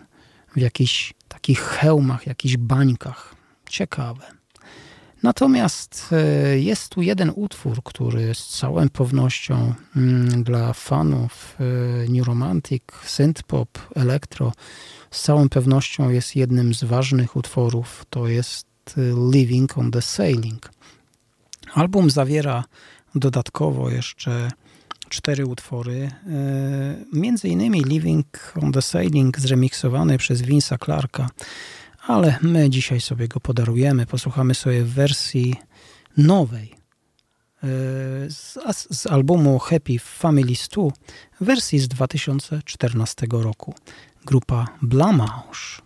w 0.55 0.59
jakichś 0.59 1.13
takich 1.27 1.59
hełmach, 1.59 2.27
jakichś 2.27 2.57
bańkach. 2.57 3.35
Ciekawe. 3.73 4.25
Natomiast 5.23 6.09
e, 6.11 6.59
jest 6.59 6.89
tu 6.89 7.01
jeden 7.01 7.31
utwór, 7.35 7.83
który 7.83 8.35
z 8.35 8.47
całą 8.47 8.89
pewnością 8.89 9.73
mm, 9.95 10.43
dla 10.43 10.73
fanów 10.73 11.57
e, 11.59 11.63
New 12.11 12.27
Romantic, 12.27 12.83
synthpop, 13.05 13.69
elektro, 13.95 14.51
z 15.11 15.21
całą 15.21 15.49
pewnością 15.49 16.09
jest 16.09 16.35
jednym 16.35 16.73
z 16.73 16.83
ważnych 16.83 17.35
utworów. 17.35 18.05
To 18.09 18.27
jest 18.27 18.67
e, 18.97 19.31
Living 19.31 19.77
on 19.77 19.91
the 19.91 20.01
Sailing. 20.01 20.71
Album 21.73 22.09
zawiera 22.09 22.63
dodatkowo 23.15 23.89
jeszcze 23.89 24.51
cztery 25.09 25.45
utwory, 25.45 26.11
między 27.13 27.47
innymi 27.47 27.83
Living 27.83 28.53
on 28.61 28.71
the 28.71 28.81
Sailing 28.81 29.39
zremiksowany 29.39 30.17
przez 30.17 30.41
Vince'a 30.41 30.85
Clarka 30.85 31.29
ale 32.07 32.37
my 32.41 32.69
dzisiaj 32.69 33.01
sobie 33.01 33.27
go 33.27 33.39
podarujemy. 33.39 34.05
Posłuchamy 34.05 34.55
sobie 34.55 34.83
wersji 34.83 35.55
nowej 36.17 36.75
e, 37.63 37.67
z, 38.29 38.57
z 38.91 39.07
albumu 39.07 39.59
Happy 39.59 39.99
Families 39.99 40.67
2, 40.67 40.83
wersji 41.41 41.79
z 41.79 41.87
2014 41.87 43.27
roku. 43.31 43.73
Grupa 44.25 44.67
Blamausz. 44.81 45.81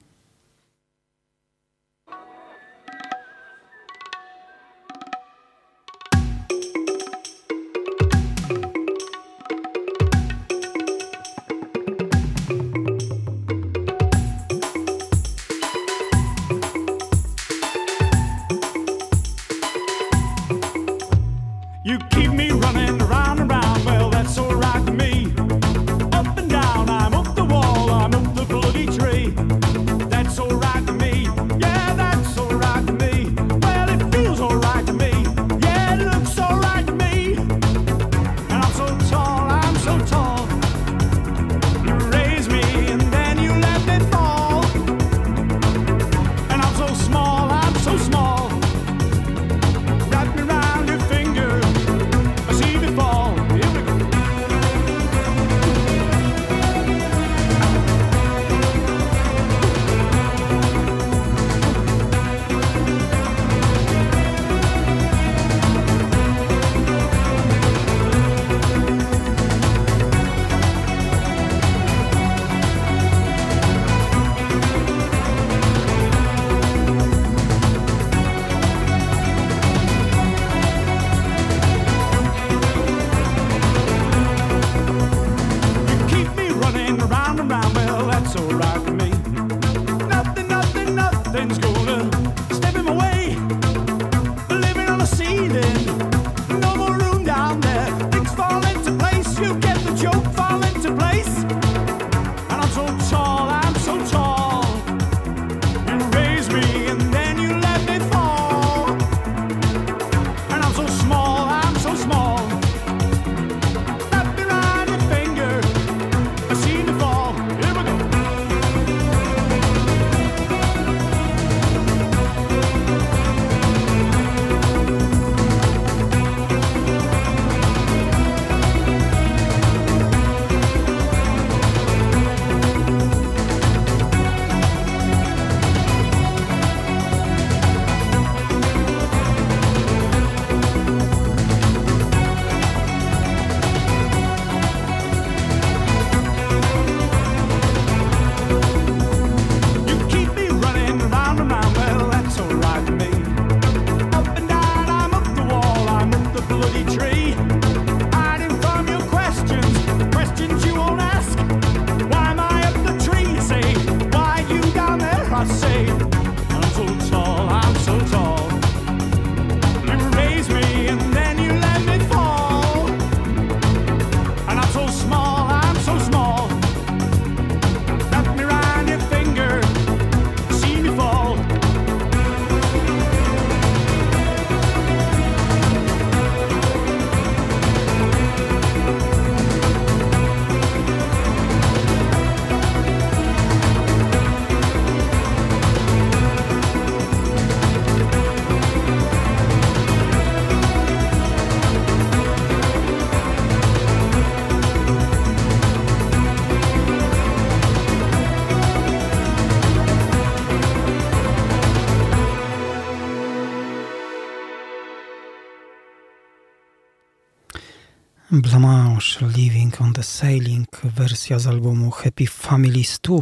Blanche 218.59 219.25
Living 219.37 219.81
on 219.81 219.93
the 219.93 220.03
Sailing, 220.03 220.67
wersja 220.83 221.39
z 221.39 221.47
albumu 221.47 221.91
Happy 221.91 222.27
Family 222.27 222.83
100 222.83 223.19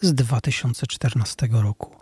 z 0.00 0.14
2014 0.14 1.48
roku. 1.50 1.96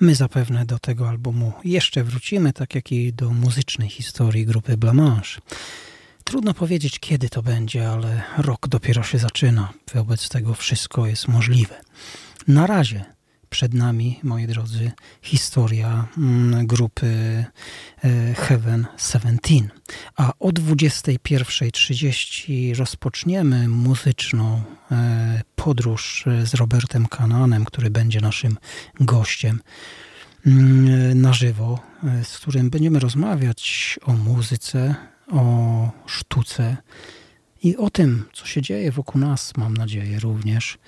My 0.00 0.14
zapewne 0.14 0.66
do 0.66 0.78
tego 0.78 1.08
albumu 1.08 1.52
jeszcze 1.64 2.04
wrócimy, 2.04 2.52
tak 2.52 2.74
jak 2.74 2.92
i 2.92 3.12
do 3.12 3.30
muzycznej 3.30 3.88
historii 3.88 4.46
grupy 4.46 4.76
Blanche. 4.76 5.40
Trudno 6.24 6.54
powiedzieć, 6.54 6.98
kiedy 6.98 7.28
to 7.28 7.42
będzie, 7.42 7.90
ale 7.90 8.22
rok 8.38 8.68
dopiero 8.68 9.02
się 9.02 9.18
zaczyna. 9.18 9.72
Wobec 9.94 10.28
tego 10.28 10.54
wszystko 10.54 11.06
jest 11.06 11.28
możliwe. 11.28 11.80
Na 12.48 12.66
razie 12.66 13.04
przed 13.50 13.74
nami, 13.74 14.20
moi 14.22 14.46
drodzy, 14.46 14.92
historia 15.22 16.06
mm, 16.18 16.66
grupy 16.66 17.44
Heaven 18.34 18.86
17. 18.96 19.68
A 20.16 20.32
o 20.38 20.48
21.30 20.48 22.76
rozpoczniemy 22.76 23.68
muzyczną 23.68 24.62
e, 24.90 25.42
podróż 25.56 26.24
z 26.44 26.54
Robertem 26.54 27.06
Kananem, 27.06 27.64
który 27.64 27.90
będzie 27.90 28.20
naszym 28.20 28.56
gościem 29.00 29.60
mm, 30.46 31.20
na 31.20 31.32
żywo, 31.32 31.80
e, 32.04 32.24
z 32.24 32.38
którym 32.38 32.70
będziemy 32.70 32.98
rozmawiać 32.98 33.98
o 34.04 34.12
muzyce, 34.12 34.94
o 35.32 35.90
sztuce 36.06 36.76
i 37.62 37.76
o 37.76 37.90
tym, 37.90 38.24
co 38.32 38.46
się 38.46 38.62
dzieje 38.62 38.92
wokół 38.92 39.20
nas, 39.20 39.56
mam 39.56 39.76
nadzieję 39.76 40.20
również. 40.20 40.78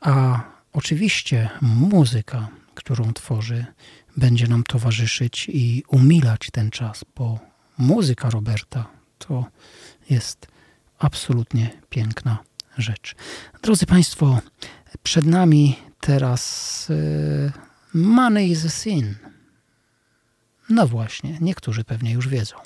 A 0.00 0.40
Oczywiście 0.76 1.50
muzyka, 1.62 2.48
którą 2.74 3.12
tworzy, 3.12 3.64
będzie 4.16 4.48
nam 4.48 4.64
towarzyszyć 4.64 5.48
i 5.52 5.84
umilać 5.88 6.48
ten 6.52 6.70
czas, 6.70 7.04
bo 7.16 7.38
muzyka 7.78 8.30
Roberta 8.30 8.86
to 9.18 9.44
jest 10.10 10.46
absolutnie 10.98 11.70
piękna 11.90 12.38
rzecz. 12.78 13.14
Drodzy 13.62 13.86
Państwo, 13.86 14.40
przed 15.02 15.26
nami 15.26 15.78
teraz 16.00 16.86
yy, 16.88 17.52
Money 17.94 18.50
is 18.50 18.64
a 18.64 18.68
Sin. 18.68 19.14
No 20.70 20.86
właśnie, 20.86 21.38
niektórzy 21.40 21.84
pewnie 21.84 22.12
już 22.12 22.28
wiedzą. 22.28 22.56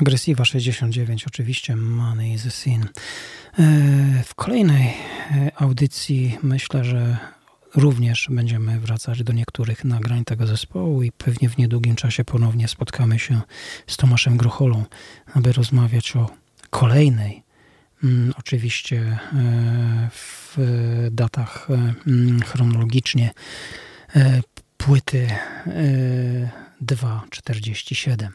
Agresywa 0.00 0.44
69, 0.44 1.26
oczywiście 1.26 1.76
Money 1.76 2.32
is 2.32 2.46
a 2.46 2.50
Sin. 2.50 2.82
E, 2.82 2.88
w 4.24 4.34
kolejnej 4.34 4.86
e, 4.86 5.52
audycji 5.56 6.38
myślę, 6.42 6.84
że 6.84 7.16
również 7.74 8.28
będziemy 8.30 8.80
wracać 8.80 9.22
do 9.22 9.32
niektórych 9.32 9.84
nagrań 9.84 10.24
tego 10.24 10.46
zespołu 10.46 11.02
i 11.02 11.12
pewnie 11.12 11.48
w 11.48 11.58
niedługim 11.58 11.96
czasie 11.96 12.24
ponownie 12.24 12.68
spotkamy 12.68 13.18
się 13.18 13.40
z 13.86 13.96
Tomaszem 13.96 14.36
Grucholą, 14.36 14.84
aby 15.34 15.52
rozmawiać 15.52 16.16
o 16.16 16.30
kolejnej, 16.70 17.42
mm, 18.04 18.32
oczywiście 18.38 18.98
e, 18.98 19.18
w 20.12 20.56
datach 21.10 21.68
mm, 22.06 22.42
chronologicznie, 22.42 23.30
płyty 24.76 25.28
2.47. 26.82 28.28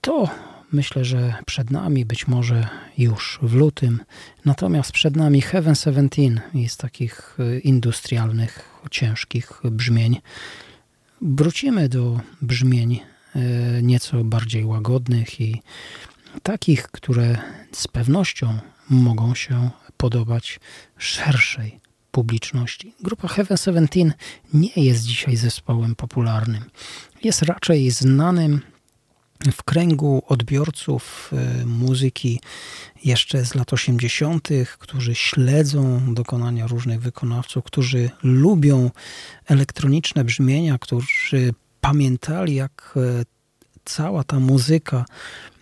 To 0.00 0.28
myślę, 0.72 1.04
że 1.04 1.34
przed 1.46 1.70
nami, 1.70 2.04
być 2.04 2.28
może 2.28 2.68
już 2.98 3.38
w 3.42 3.54
lutym. 3.54 4.00
Natomiast 4.44 4.92
przed 4.92 5.16
nami 5.16 5.40
Heaven 5.40 5.74
17 5.74 6.42
jest 6.54 6.80
takich 6.80 7.36
y, 7.40 7.60
industrialnych, 7.60 8.80
ciężkich 8.90 9.60
brzmień. 9.64 10.20
Wrócimy 11.20 11.88
do 11.88 12.20
brzmień 12.42 13.00
y, 13.36 13.82
nieco 13.82 14.24
bardziej 14.24 14.64
łagodnych 14.64 15.40
i 15.40 15.62
takich, 16.42 16.82
które 16.82 17.38
z 17.72 17.88
pewnością 17.88 18.58
mogą 18.90 19.34
się 19.34 19.70
podobać 19.96 20.60
szerszej 20.98 21.80
publiczności. 22.10 22.94
Grupa 23.00 23.28
Heaven 23.28 23.56
17 23.56 24.12
nie 24.54 24.72
jest 24.76 25.04
dzisiaj 25.04 25.36
zespołem 25.36 25.94
popularnym. 25.94 26.64
Jest 27.24 27.42
raczej 27.42 27.90
znanym 27.90 28.60
w 29.52 29.62
kręgu 29.62 30.22
odbiorców 30.26 31.30
e, 31.32 31.66
muzyki 31.66 32.40
jeszcze 33.04 33.44
z 33.44 33.54
lat 33.54 33.72
80., 33.72 34.48
którzy 34.78 35.14
śledzą 35.14 36.14
dokonania 36.14 36.66
różnych 36.66 37.00
wykonawców, 37.00 37.64
którzy 37.64 38.10
lubią 38.22 38.90
elektroniczne 39.46 40.24
brzmienia, 40.24 40.78
którzy 40.78 41.54
pamiętali, 41.80 42.54
jak 42.54 42.94
e, 42.96 43.24
cała 43.88 44.24
ta 44.24 44.40
muzyka 44.40 45.04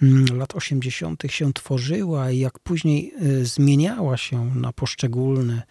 mm, 0.02 0.24
lat 0.38 0.54
80. 0.54 1.22
się 1.28 1.52
tworzyła 1.52 2.30
i 2.30 2.38
jak 2.38 2.58
później 2.58 3.12
y, 3.22 3.46
zmieniała 3.46 4.16
się 4.16 4.54
na 4.54 4.72
poszczególne 4.72 5.62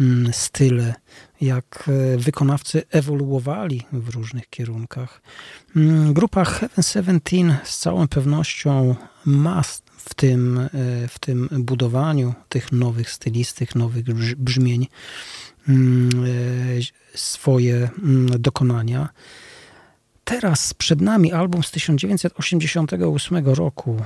mm, 0.00 0.32
style, 0.32 0.94
jak 1.40 1.88
y, 2.14 2.18
wykonawcy 2.18 2.82
ewoluowali 2.90 3.82
w 3.92 4.08
różnych 4.08 4.48
kierunkach. 4.48 5.22
Mm, 5.76 6.12
Grupa 6.14 6.44
Heaven 6.44 6.82
17 6.82 7.58
z 7.64 7.78
całą 7.78 8.08
pewnością 8.08 8.96
ma 9.24 9.62
w 9.96 10.14
tym, 10.14 10.58
y, 10.58 10.68
w 11.08 11.18
tym 11.18 11.48
budowaniu 11.52 12.34
tych 12.48 12.72
nowych 12.72 13.10
stylistyk, 13.10 13.74
nowych 13.74 14.04
brz- 14.04 14.34
brzmień 14.34 14.86
swoje 17.14 17.90
dokonania. 18.38 19.08
Teraz 20.24 20.74
przed 20.74 21.00
nami 21.00 21.32
album 21.32 21.62
z 21.62 21.70
1988 21.70 23.46
roku 23.46 23.96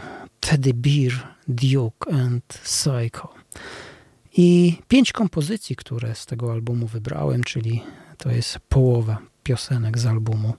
Teddy 0.40 0.74
Bear, 0.74 1.36
Duke 1.48 2.12
and 2.12 2.44
Psycho. 2.64 3.34
I 4.36 4.78
pięć 4.88 5.12
kompozycji, 5.12 5.76
które 5.76 6.14
z 6.14 6.26
tego 6.26 6.52
albumu 6.52 6.86
wybrałem, 6.86 7.44
czyli 7.44 7.82
to 8.18 8.30
jest 8.30 8.58
połowa 8.68 9.18
piosenek 9.42 9.98
z 9.98 10.06
albumu. 10.06 10.54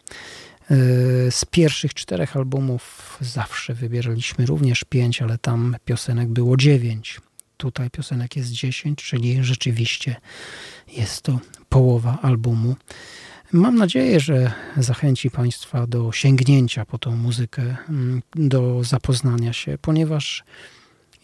Yy, 0.69 1.31
Z 1.31 1.45
pierwszych 1.45 1.93
czterech 1.93 2.37
albumów 2.37 3.17
zawsze 3.21 3.73
wybieraliśmy 3.73 4.45
również 4.45 4.83
pięć, 4.83 5.21
ale 5.21 5.37
tam 5.37 5.75
piosenek 5.85 6.29
było 6.29 6.57
dziewięć. 6.57 7.21
Tutaj 7.57 7.89
piosenek 7.89 8.35
jest 8.35 8.51
dziesięć, 8.51 9.03
czyli 9.03 9.43
rzeczywiście 9.43 10.15
jest 10.87 11.21
to 11.21 11.39
połowa 11.69 12.19
albumu. 12.21 12.75
Mam 13.51 13.75
nadzieję, 13.75 14.19
że 14.19 14.51
zachęci 14.77 15.31
Państwa 15.31 15.87
do 15.87 16.11
sięgnięcia 16.11 16.85
po 16.85 16.97
tą 16.97 17.15
muzykę, 17.15 17.75
mm, 17.89 18.21
do 18.35 18.83
zapoznania 18.83 19.53
się, 19.53 19.77
ponieważ 19.81 20.43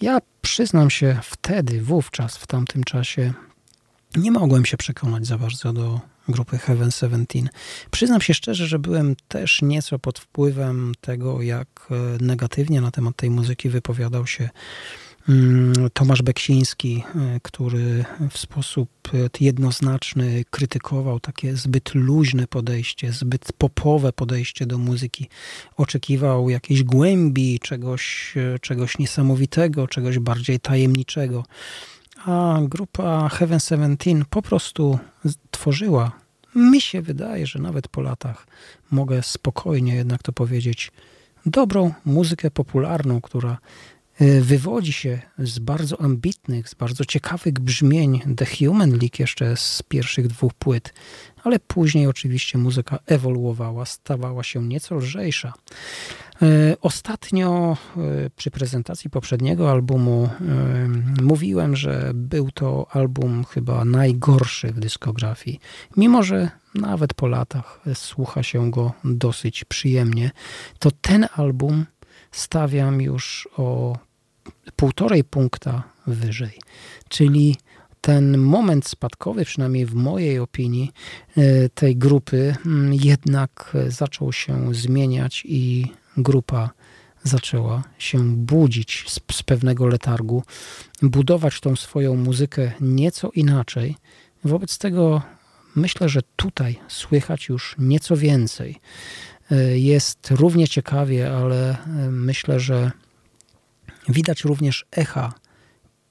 ja 0.02 0.20
przyznam 0.42 0.90
się 0.90 1.20
wtedy, 1.24 1.82
wówczas, 1.82 2.38
w 2.38 2.48
tamtym 2.48 2.84
czasie, 2.84 3.34
nie 4.16 4.32
mogłem 4.32 4.66
się 4.66 4.78
przekonać 4.78 5.28
za 5.28 5.38
bardzo 5.38 5.74
do 5.74 6.00
grupy 6.28 6.58
Heaven 6.58 6.92
17. 6.92 7.50
Przyznam 7.92 8.22
się 8.22 8.34
szczerze, 8.34 8.68
że 8.68 8.80
byłem 8.80 9.16
też 9.28 9.62
nieco 9.62 10.00
pod 10.00 10.20
wpływem 10.20 10.94
tego, 11.02 11.42
jak 11.42 11.68
e, 11.92 12.24
negatywnie 12.24 12.82
na 12.82 12.92
temat 12.92 13.16
tej 13.16 13.30
muzyki 13.30 13.70
wypowiadał 13.70 14.28
się 14.28 14.50
Tomasz 15.94 16.22
Beksiński, 16.22 17.04
e, 17.16 17.40
który 17.44 18.06
w 18.30 18.38
sposób 18.38 18.90
e, 19.14 19.18
jednoznaczny 19.40 20.44
krytykował 20.50 21.20
takie 21.20 21.56
zbyt 21.56 21.96
luźne 21.96 22.48
podejście, 22.48 23.12
zbyt 23.12 23.54
popowe 23.58 24.14
podejście 24.14 24.66
do 24.66 24.78
muzyki. 24.78 25.30
Oczekiwał 25.78 26.50
jakiejś 26.50 26.84
głębi, 26.84 27.60
czegoś, 27.60 28.34
e, 28.38 28.60
czegoś 28.60 28.98
niesamowitego, 28.98 29.88
czegoś 29.88 30.20
bardziej 30.20 30.60
tajemniczego. 30.60 31.46
A 32.26 32.60
grupa 32.64 33.30
Heaven 33.30 33.60
17 33.60 34.26
po 34.30 34.42
prostu 34.42 35.00
tworzyła, 35.52 36.12
mi 36.56 36.82
się 36.82 37.02
wydaje, 37.02 37.48
że 37.48 37.60
nawet 37.60 37.88
po 37.88 38.02
latach 38.02 38.48
mogę 38.92 39.24
spokojnie 39.24 39.96
jednak 39.96 40.24
to 40.24 40.34
powiedzieć, 40.34 40.92
dobrą 41.46 41.94
muzykę 42.06 42.52
popularną, 42.52 43.22
która 43.22 43.58
wywodzi 44.42 44.94
się 44.94 45.20
z 45.38 45.60
bardzo 45.60 46.02
ambitnych, 46.02 46.70
z 46.70 46.74
bardzo 46.74 47.06
ciekawych 47.06 47.54
brzmień 47.54 48.22
The 48.36 48.46
Human 48.46 48.90
League 48.90 49.16
jeszcze 49.20 49.58
z 49.58 49.84
pierwszych 49.88 50.28
dwóch 50.28 50.54
płyt, 50.54 50.94
ale 51.44 51.60
później 51.60 52.08
oczywiście 52.08 52.58
muzyka 52.58 53.00
ewoluowała, 53.06 53.86
stawała 53.86 54.44
się 54.44 54.64
nieco 54.64 54.96
lżejsza. 54.96 55.54
Y, 56.42 56.76
Ostatnio 56.82 57.78
y, 58.26 58.30
przy 58.36 58.52
prezentacji 58.52 59.10
poprzedniego 59.10 59.72
albumu 59.72 60.30
mówiłem, 61.22 61.76
że 61.76 62.12
był 62.14 62.52
to 62.52 62.88
album 62.92 63.44
chyba 63.44 63.86
najgorszy 63.86 64.68
w 64.68 64.80
dyskografii, 64.80 65.60
mimo 65.98 66.24
że 66.24 66.50
nawet 66.76 67.14
po 67.14 67.28
latach 67.28 67.80
słucha 67.94 68.44
się 68.44 68.72
go 68.72 68.94
dosyć 69.04 69.64
przyjemnie, 69.64 70.32
to 70.80 70.92
ten 70.92 71.28
album 71.36 71.86
stawiam 72.32 73.02
już 73.02 73.50
o 73.58 73.98
półtorej 74.76 75.24
punkta 75.24 75.84
wyżej. 76.08 76.60
Czyli 77.10 77.56
ten 78.02 78.38
moment 78.38 78.88
spadkowy, 78.88 79.46
przynajmniej 79.46 79.86
w 79.86 79.94
mojej 79.94 80.40
opinii, 80.40 80.92
e, 81.38 81.70
tej 81.70 81.96
grupy 81.96 82.56
mm, 82.66 82.94
jednak 82.94 83.78
zaczął 83.88 84.34
się 84.34 84.74
zmieniać 84.74 85.44
i 85.46 85.86
grupa 86.18 86.70
zaczęła 87.24 87.84
się 87.98 88.36
budzić 88.38 89.06
z, 89.08 89.20
z 89.38 89.44
pewnego 89.44 89.88
letargu, 89.88 90.44
budować 91.02 91.60
tą 91.60 91.76
swoją 91.76 92.16
muzykę 92.16 92.72
nieco 92.82 93.32
inaczej. 93.34 93.96
Wobec 94.44 94.78
tego 94.78 95.22
myślę, 95.76 96.10
że 96.10 96.22
tutaj 96.36 96.80
słychać 96.88 97.50
już 97.50 97.76
nieco 97.80 98.18
więcej. 98.18 98.80
E, 99.52 99.78
Jest 99.78 100.32
równie 100.32 100.68
ciekawie, 100.68 101.32
ale 101.32 101.70
e, 101.70 101.78
myślę, 102.12 102.60
że 102.60 102.92
widać 104.12 104.44
również 104.44 104.86
echa 104.92 105.34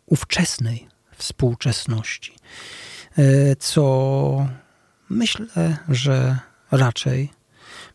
ówczesnej 0.06 0.88
współczesności, 1.16 2.32
e, 3.18 3.56
co 3.56 4.48
myślę, 5.08 5.76
że 5.88 6.38
raczej 6.70 7.30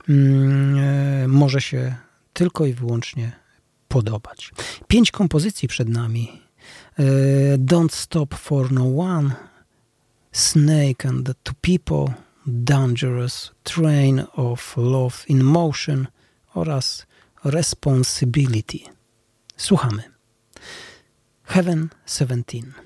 mm, 0.09 0.79
e, 0.79 1.27
może 1.27 1.61
się 1.61 1.95
tylko 2.33 2.65
i 2.65 2.73
wyłącznie 2.73 3.31
podobać. 3.87 4.51
Pięć 4.87 5.11
kompozycji 5.11 5.67
przed 5.67 5.89
nami. 5.89 6.41
E, 6.99 7.03
Don't 7.57 7.91
Stop 7.91 8.35
for 8.35 8.71
No 8.71 8.97
One, 8.97 9.35
Snake 10.31 11.05
and 11.05 11.25
the 11.25 11.33
Two 11.43 11.53
People, 11.61 12.13
Dangerous, 12.47 13.51
Train 13.63 14.23
of 14.33 14.77
Love 14.77 15.15
in 15.27 15.43
Motion 15.43 16.07
oraz 16.53 17.05
Responsibility. 17.43 18.94
Słuchamy. 19.57 20.03
Heaven 21.43 21.89
17. 22.05 22.84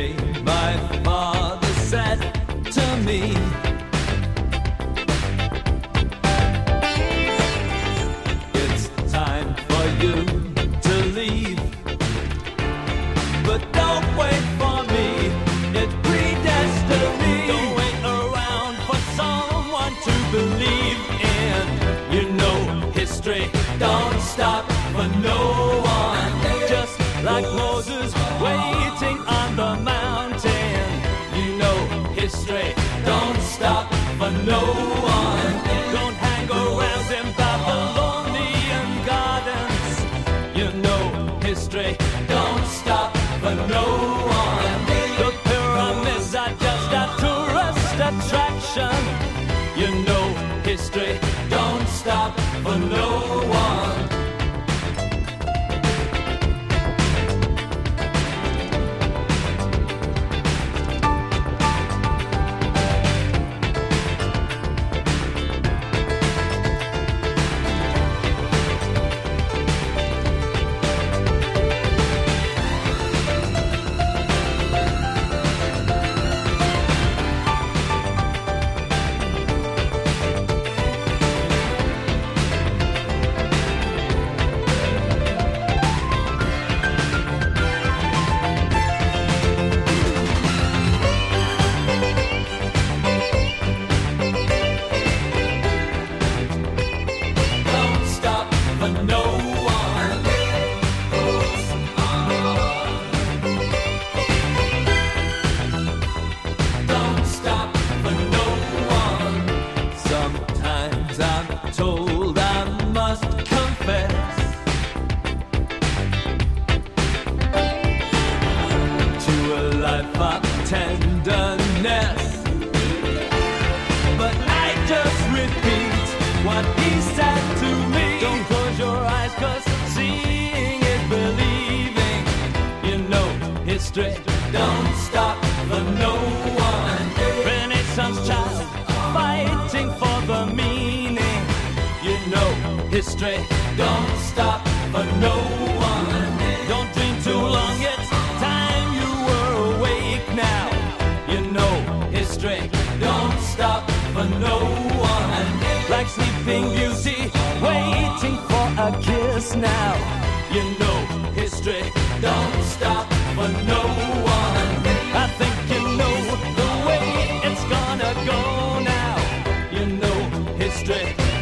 One 0.00 0.16
day 0.16 0.40
my 0.42 0.76
father 1.04 1.29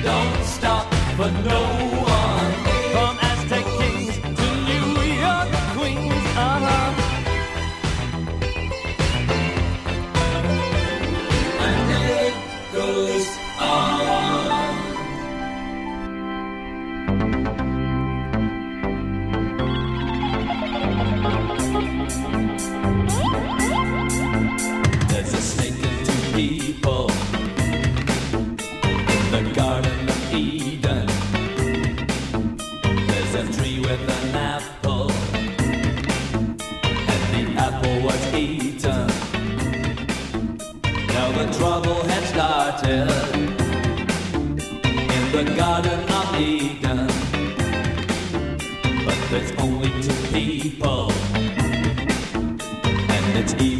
don't 0.02 0.44
stop 0.44 0.92
for 1.16 1.30
no 1.30 1.60
one. 2.02 2.07
there's 49.30 49.52
only 49.58 49.90
two 50.00 50.14
people, 50.32 51.12
and 53.10 53.38
it's 53.38 53.54
evil. 53.60 53.77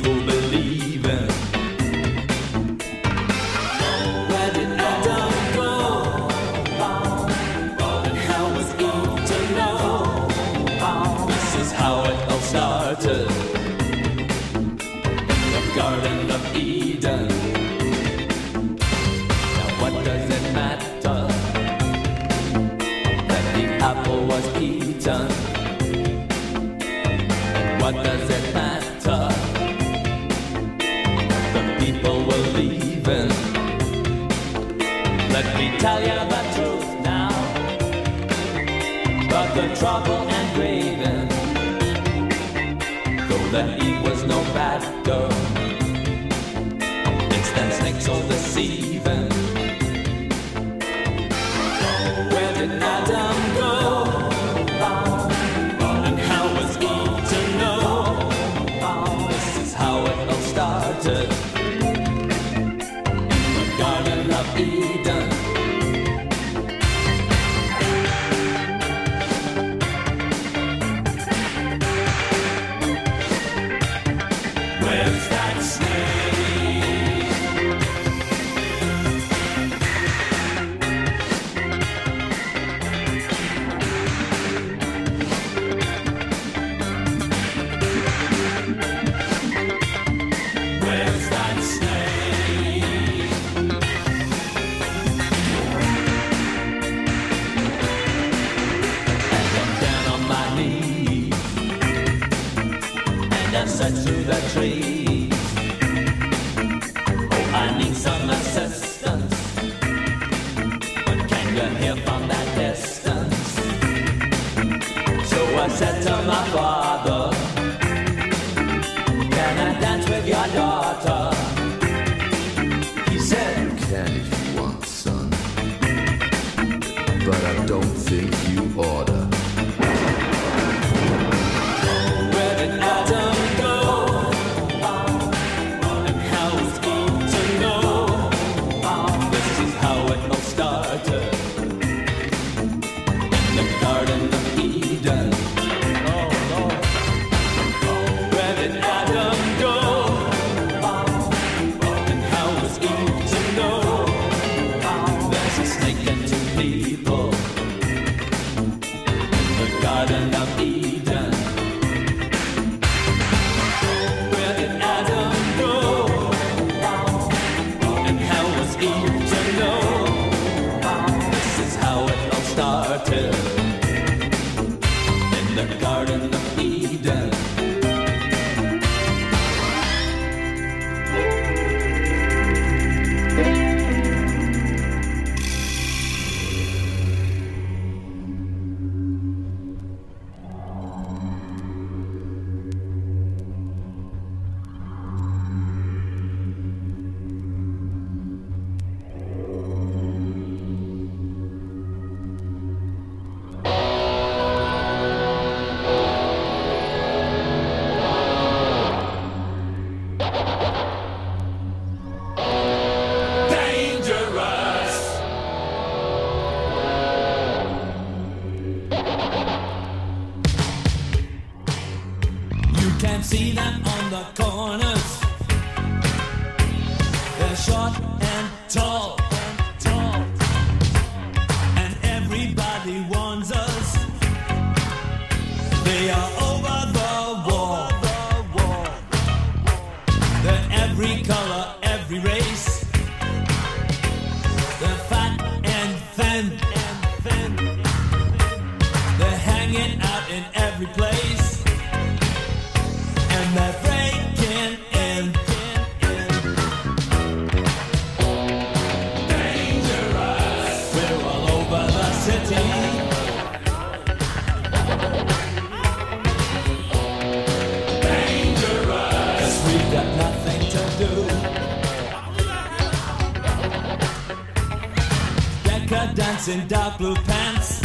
in 276.49 276.67
dark 276.67 276.97
blue 276.99 277.15
pants. 277.15 277.81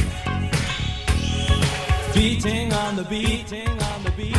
Beating 2.14 2.72
on 2.72 2.96
the 2.96 3.04
beat, 3.04 3.52
on 3.68 4.04
the 4.04 4.12
beat. 4.12 4.38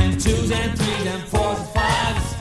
And 0.00 0.20
twos 0.20 0.50
and 0.50 0.78
threes 0.78 1.06
and 1.06 1.22
fours 1.24 1.58
and 1.58 1.68
fives. 1.74 2.34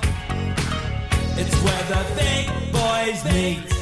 It's 1.37 1.55
where 1.63 1.83
the 1.93 2.01
big 2.15 2.45
boys 2.73 3.25
meet. 3.33 3.75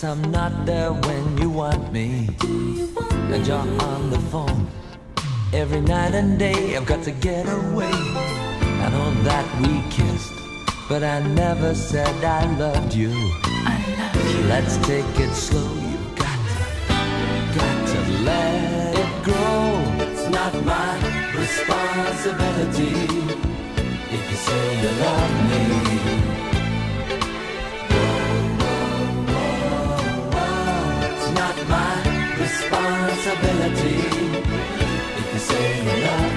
Cause 0.00 0.18
I'm 0.18 0.30
not 0.30 0.64
there 0.64 0.94
when 0.94 1.36
you 1.36 1.50
want 1.50 1.92
me. 1.92 2.26
You 2.42 2.88
want 2.94 3.12
and 3.34 3.46
you're 3.46 3.58
on 3.58 4.08
the 4.08 4.18
phone. 4.32 4.66
Every 5.52 5.82
night 5.82 6.14
and 6.14 6.38
day 6.38 6.74
I've 6.74 6.86
got 6.86 7.02
to 7.02 7.10
get 7.10 7.44
away. 7.46 7.92
And 8.84 8.94
on 8.94 9.24
that 9.24 9.46
we 9.60 9.82
kissed. 9.90 10.32
But 10.88 11.04
I 11.04 11.20
never 11.20 11.74
said 11.74 12.24
I 12.24 12.46
loved 12.56 12.94
you. 12.94 13.10
I 13.12 13.76
love 13.98 14.34
you. 14.34 14.42
Let's 14.48 14.78
take 14.86 15.20
it 15.20 15.34
slow. 15.34 15.70
You've 15.90 16.16
got 16.16 16.40
to, 16.48 17.58
got 17.58 17.88
to 17.92 18.00
let 18.24 18.94
it 19.04 19.24
go. 19.26 19.44
It's 20.06 20.30
not 20.30 20.54
my 20.64 20.96
responsibility. 21.36 22.94
If 24.16 24.30
you 24.30 24.36
say 24.46 24.80
you 24.80 24.90
love 25.04 25.50
me. 25.50 25.89
Responsibility. 32.70 33.96
If 35.18 35.32
you 35.32 35.38
say 35.40 35.82
you 35.82 36.04
love 36.04 36.29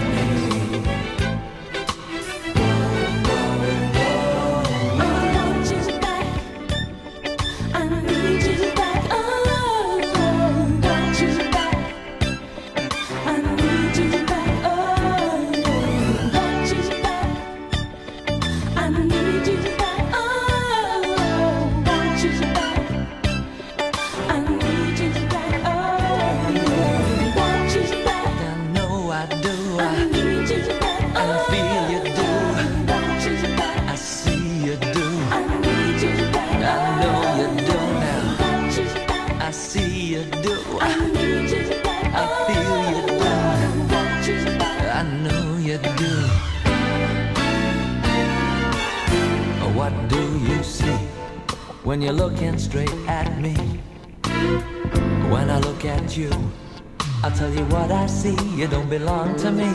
belong 59.04 59.36
to 59.36 59.52
me. 59.52 59.72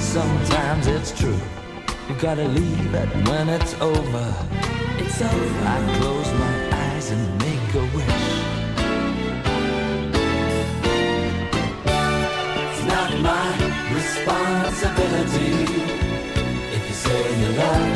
Sometimes 0.00 0.86
it's 0.86 1.12
true. 1.12 1.40
You 2.08 2.14
gotta 2.18 2.48
leave 2.48 2.94
it 2.94 3.08
when 3.28 3.50
it's 3.50 3.74
over. 3.82 4.28
It's 5.02 5.20
over. 5.20 5.58
I 5.74 5.78
close 5.98 6.30
my 6.44 6.56
eyes 6.84 7.10
and 7.10 7.24
make 7.44 7.70
a 7.82 7.84
wish. 7.96 8.26
It's 12.64 12.82
not 12.94 13.10
my 13.30 13.48
responsibility 13.98 15.52
if 16.76 16.82
you 16.88 16.96
say 17.04 17.20
you 17.40 17.48
love 17.58 17.89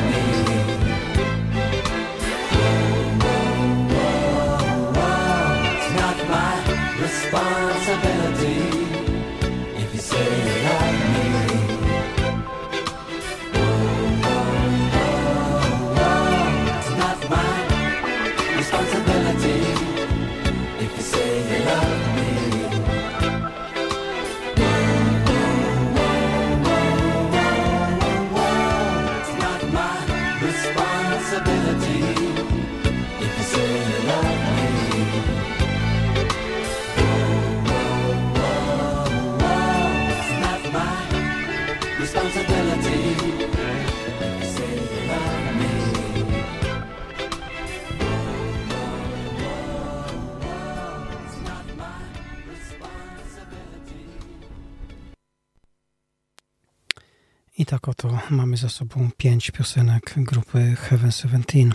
I 57.58 57.66
tak 57.66 57.88
oto 57.88 58.18
mamy 58.30 58.56
za 58.56 58.68
sobą 58.68 59.10
pięć 59.16 59.50
piosenek 59.50 60.14
grupy 60.16 60.76
Heaven 60.76 61.12
Seventeen 61.12 61.72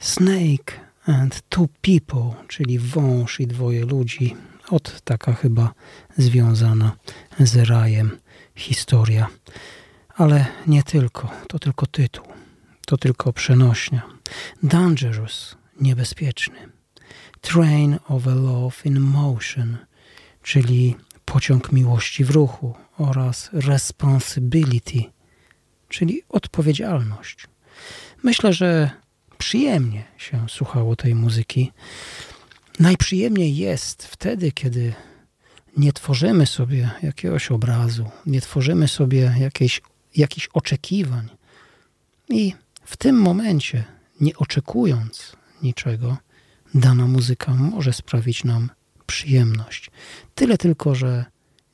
Snake 0.05 0.79
and 1.05 1.41
Two 1.49 1.67
People, 1.81 2.47
czyli 2.47 2.79
wąż 2.79 3.39
i 3.39 3.47
dwoje 3.47 3.85
ludzi. 3.85 4.35
Od 4.69 5.01
taka 5.01 5.33
chyba 5.33 5.73
związana 6.17 6.95
z 7.39 7.69
rajem 7.69 8.17
historia. 8.55 9.27
Ale 10.15 10.45
nie 10.67 10.83
tylko, 10.83 11.31
to 11.47 11.59
tylko 11.59 11.85
tytuł, 11.85 12.25
to 12.85 12.97
tylko 12.97 13.33
przenośnia. 13.33 14.01
Dangerous, 14.63 15.57
niebezpieczny. 15.81 16.57
Train 17.41 17.97
of 18.07 18.27
a 18.27 18.35
Love 18.35 18.75
in 18.83 18.99
Motion, 18.99 19.77
czyli 20.41 20.95
pociąg 21.25 21.71
miłości 21.71 22.23
w 22.23 22.29
ruchu 22.29 22.75
oraz 22.97 23.49
Responsibility, 23.53 25.03
czyli 25.89 26.21
odpowiedzialność. 26.29 27.47
Myślę, 28.23 28.53
że 28.53 29.04
przyjemnie 29.37 30.03
się 30.17 30.49
słuchało 30.49 30.95
tej 30.95 31.15
muzyki. 31.15 31.71
Najprzyjemniej 32.79 33.57
jest 33.57 34.07
wtedy, 34.07 34.51
kiedy 34.51 34.93
nie 35.77 35.93
tworzymy 35.93 36.45
sobie 36.45 36.91
jakiegoś 37.03 37.51
obrazu, 37.51 38.09
nie 38.25 38.41
tworzymy 38.41 38.87
sobie 38.87 39.35
jakiejś, 39.39 39.81
jakichś 40.15 40.49
oczekiwań. 40.53 41.29
I 42.29 42.53
w 42.83 42.97
tym 42.97 43.15
momencie, 43.21 43.83
nie 44.21 44.35
oczekując 44.35 45.35
niczego, 45.61 46.17
dana 46.73 47.07
muzyka 47.07 47.53
może 47.53 47.93
sprawić 47.93 48.43
nam 48.43 48.69
przyjemność. 49.05 49.91
Tyle 50.35 50.57
tylko, 50.57 50.95
że 50.95 51.25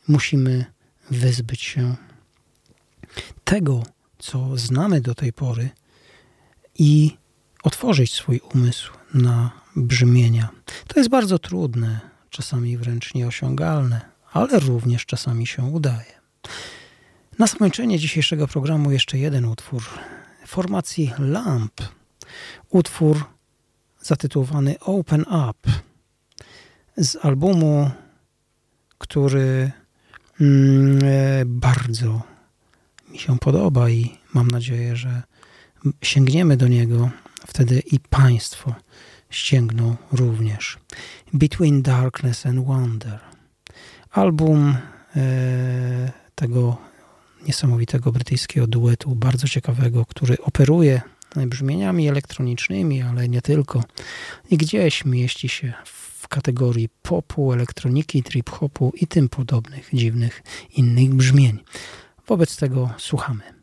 musimy 0.07 0.65
wyzbyć 1.11 1.61
się 1.61 1.95
tego, 3.43 3.83
co 4.19 4.57
znamy 4.57 5.01
do 5.01 5.15
tej 5.15 5.33
pory 5.33 5.69
i 6.79 7.17
otworzyć 7.63 8.13
swój 8.13 8.41
umysł 8.53 8.91
na 9.13 9.51
brzmienia. 9.75 10.49
To 10.87 10.99
jest 10.99 11.09
bardzo 11.09 11.39
trudne, 11.39 11.99
czasami 12.29 12.77
wręcz 12.77 13.13
nieosiągalne, 13.13 14.01
ale 14.33 14.59
również 14.59 15.05
czasami 15.05 15.47
się 15.47 15.63
udaje. 15.63 16.21
Na 17.39 17.47
zakończenie 17.47 17.99
dzisiejszego 17.99 18.47
programu 18.47 18.91
jeszcze 18.91 19.17
jeden 19.17 19.45
utwór 19.45 19.83
formacji 20.47 21.11
Lamp. 21.19 21.81
Utwór 22.69 23.23
zatytułowany 24.01 24.79
Open 24.79 25.21
Up 25.21 25.71
z 26.97 27.25
albumu, 27.25 27.91
który 28.97 29.71
mm, 30.41 30.99
e, 31.03 31.45
bardzo 31.45 32.21
mi 33.09 33.19
się 33.19 33.39
podoba 33.39 33.89
i 33.89 34.17
mam 34.33 34.47
nadzieję, 34.47 34.95
że 34.95 35.23
sięgniemy 36.01 36.57
do 36.57 36.67
niego, 36.67 37.09
wtedy 37.47 37.79
i 37.91 37.99
Państwo 37.99 38.75
ściągną 39.29 39.95
również. 40.11 40.77
Between 41.33 41.81
Darkness 41.81 42.45
and 42.45 42.65
Wonder. 42.65 43.19
Album 44.11 44.77
e, 45.15 46.11
tego 46.35 46.77
niesamowitego 47.47 48.11
brytyjskiego 48.11 48.67
duetu, 48.67 49.15
bardzo 49.15 49.47
ciekawego, 49.47 50.05
który 50.05 50.37
operuje 50.41 51.01
brzmieniami 51.35 52.07
elektronicznymi, 52.07 53.01
ale 53.01 53.29
nie 53.29 53.41
tylko. 53.41 53.83
I 54.49 54.57
gdzieś 54.57 55.05
mieści 55.05 55.49
się 55.49 55.73
w 56.21 56.27
kategorii 56.27 56.89
popu, 57.01 57.53
elektroniki, 57.53 58.23
trip-hopu 58.23 58.91
i 58.95 59.07
tym 59.07 59.29
podobnych 59.29 59.89
dziwnych 59.93 60.43
innych 60.75 61.13
brzmień. 61.13 61.59
Wobec 62.27 62.57
tego 62.57 62.89
słuchamy. 62.97 63.60